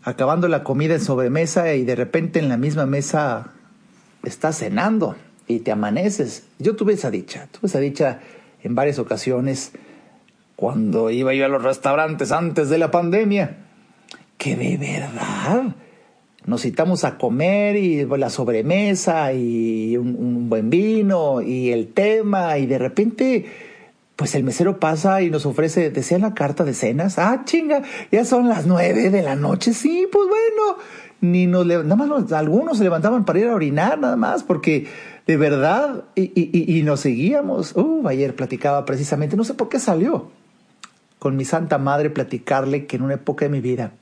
acabando 0.03 0.49
la 0.49 0.63
comida 0.65 0.95
en 0.95 1.01
sobremesa 1.01 1.75
y 1.75 1.85
de 1.85 1.97
repente 1.97 2.39
en 2.39 2.49
la 2.49 2.57
misma 2.57 2.87
mesa 2.87 3.53
estás 4.23 4.59
cenando 4.59 5.17
y 5.47 5.61
te 5.61 5.73
amaneces. 5.73 6.45
Yo 6.59 6.77
tuve 6.77 6.95
esa 6.95 7.11
dicha, 7.11 7.49
tuve 7.51 7.67
esa 7.67 7.81
dicha 7.81 8.21
en 8.63 8.75
varias 8.75 8.99
ocasiones 8.99 9.73
cuando 10.57 11.11
iba 11.11 11.35
yo 11.35 11.45
a 11.45 11.49
los 11.49 11.63
restaurantes 11.63 12.33
antes 12.33 12.69
de 12.69 12.79
la 12.79 12.91
pandemia, 12.91 13.59
que 14.37 14.57
de 14.57 14.77
verdad 14.77 15.75
nos 16.49 16.63
citamos 16.63 17.05
a 17.05 17.19
comer 17.19 17.77
y 17.77 18.07
la 18.07 18.31
sobremesa 18.31 19.35
y 19.35 19.99
un, 19.99 20.49
buen 20.49 20.71
vino 20.71 21.43
y 21.43 21.73
el 21.73 21.89
tema 21.89 22.57
y 22.57 22.65
de 22.65 22.79
repente 22.79 23.45
pues 24.17 24.35
el 24.35 24.45
mesero 24.45 24.81
pasa 24.81 25.21
y 25.21 25.31
nos 25.31 25.45
ofrece, 25.45 25.91
¿desean 25.91 26.23
la 26.23 26.35
carta 26.35 26.65
de 26.65 26.73
cenas? 26.73 27.19
Ah, 27.19 27.43
chinga, 27.45 27.83
ya 28.11 28.25
son 28.25 28.49
las 28.49 28.67
nueve 28.67 29.11
de 29.11 29.23
la 29.23 29.37
noche. 29.37 29.73
Sí, 29.73 30.09
pues 30.11 30.27
bueno. 30.27 30.79
Ni 31.21 31.47
nos 31.47 31.67
nada 31.67 31.97
más 31.97 32.33
algunos 32.33 32.79
se 32.79 32.85
levantaban 32.85 33.25
para 33.25 33.39
ir 33.39 33.47
a 33.47 33.55
orinar, 33.55 33.99
nada 33.99 34.17
más, 34.17 34.43
porque 34.43 34.87
de 35.27 35.37
verdad, 35.37 36.05
y, 36.17 36.33
y, 36.35 36.79
y 36.79 36.83
nos 36.83 37.01
seguíamos. 37.01 37.77
Uh, 37.77 38.09
ayer 38.09 38.35
platicaba 38.35 38.85
precisamente, 38.85 39.37
no 39.37 39.45
sé 39.45 39.55
por 39.55 39.69
qué 39.69 39.79
salió, 39.79 40.31
con 41.19 41.37
mi 41.37 41.45
santa 41.45 41.79
madre 41.79 42.11
platicarle 42.11 42.87
que 42.87 42.97
en 42.97 43.03
una 43.03 43.15
época 43.15 43.45
de 43.45 43.51
mi 43.51 43.61
vida, 43.61 43.93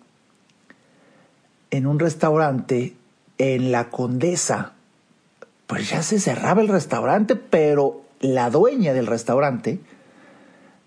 en 1.71 1.87
un 1.87 1.99
restaurante 1.99 2.95
en 3.39 3.73
la 3.73 3.91
Condesa, 3.91 4.73
pues 5.67 5.91
ya 5.91 6.03
se 6.03 6.21
cerraba 6.21 6.63
el 6.63 6.69
restaurante, 6.69 7.37
pero 7.37 8.03
la 8.21 8.51
dueña 8.51 8.93
del 8.93 9.07
restaurante, 9.07 9.81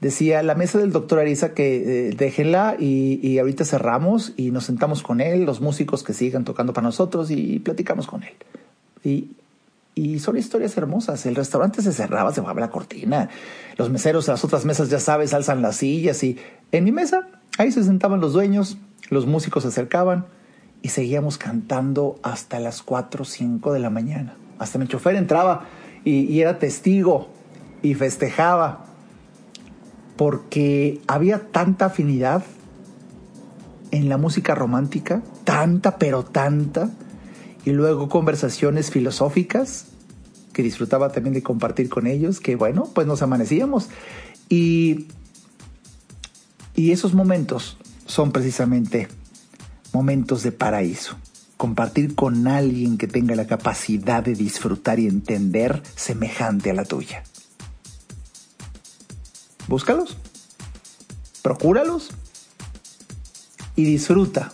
decía 0.01 0.41
la 0.43 0.55
mesa 0.55 0.79
del 0.79 0.91
doctor 0.91 1.19
Ariza 1.19 1.53
que 1.53 2.07
eh, 2.09 2.15
déjenla 2.15 2.77
y, 2.79 3.19
y, 3.21 3.37
ahorita 3.39 3.65
cerramos 3.65 4.33
y 4.37 4.51
nos 4.51 4.65
sentamos 4.65 5.03
con 5.03 5.19
él, 5.19 5.43
los 5.43 5.59
músicos 5.61 6.03
que 6.03 6.13
sigan 6.13 6.45
tocando 6.45 6.73
para 6.73 6.85
nosotros 6.85 7.29
y 7.31 7.59
platicamos 7.59 8.07
con 8.07 8.23
él. 8.23 8.33
Y, 9.03 9.31
y 9.95 10.19
son 10.19 10.37
historias 10.37 10.77
hermosas. 10.77 11.25
El 11.25 11.35
restaurante 11.35 11.81
se 11.81 11.91
cerraba, 11.91 12.33
se 12.33 12.39
bajaba 12.39 12.61
la 12.61 12.69
cortina. 12.69 13.29
Los 13.77 13.89
meseros 13.89 14.29
a 14.29 14.33
las 14.33 14.45
otras 14.45 14.63
mesas, 14.63 14.89
ya 14.89 14.99
sabes, 14.99 15.33
alzan 15.33 15.61
las 15.61 15.75
sillas. 15.75 16.23
Y 16.23 16.37
en 16.71 16.85
mi 16.85 16.93
mesa, 16.93 17.27
ahí 17.57 17.71
se 17.71 17.83
sentaban 17.83 18.21
los 18.21 18.31
dueños, 18.31 18.77
los 19.09 19.25
músicos 19.25 19.63
se 19.63 19.69
acercaban 19.69 20.25
y 20.81 20.89
seguíamos 20.89 21.37
cantando 21.37 22.19
hasta 22.23 22.59
las 22.59 22.81
4 22.81 23.23
o 23.23 23.25
5 23.25 23.73
de 23.73 23.79
la 23.79 23.89
mañana. 23.89 24.35
Hasta 24.57 24.79
mi 24.79 24.87
chofer 24.87 25.15
entraba 25.15 25.65
y, 26.03 26.21
y 26.21 26.41
era 26.41 26.59
testigo 26.59 27.29
y 27.81 27.93
festejaba 27.95 28.85
porque 30.17 30.99
había 31.07 31.51
tanta 31.51 31.85
afinidad 31.85 32.43
en 33.91 34.09
la 34.09 34.17
música 34.17 34.55
romántica, 34.55 35.21
tanta, 35.43 35.97
pero 35.97 36.23
tanta, 36.23 36.89
y 37.65 37.71
luego 37.71 38.09
conversaciones 38.09 38.91
filosóficas 38.91 39.85
que 40.53 40.63
disfrutaba 40.63 41.11
también 41.11 41.33
de 41.33 41.43
compartir 41.43 41.89
con 41.89 42.07
ellos, 42.07 42.39
que 42.39 42.55
bueno, 42.55 42.89
pues 42.93 43.07
nos 43.07 43.21
amanecíamos. 43.21 43.89
Y, 44.49 45.07
y 46.75 46.91
esos 46.91 47.13
momentos 47.13 47.77
son 48.05 48.31
precisamente 48.31 49.07
momentos 49.93 50.43
de 50.43 50.51
paraíso. 50.51 51.17
Compartir 51.57 52.15
con 52.15 52.47
alguien 52.47 52.97
que 52.97 53.07
tenga 53.07 53.35
la 53.35 53.47
capacidad 53.47 54.23
de 54.23 54.33
disfrutar 54.33 54.99
y 54.99 55.07
entender 55.07 55.81
semejante 55.95 56.71
a 56.71 56.73
la 56.73 56.85
tuya. 56.85 57.23
Búscalos, 59.67 60.17
procúralos 61.41 62.09
y 63.75 63.83
disfruta 63.83 64.53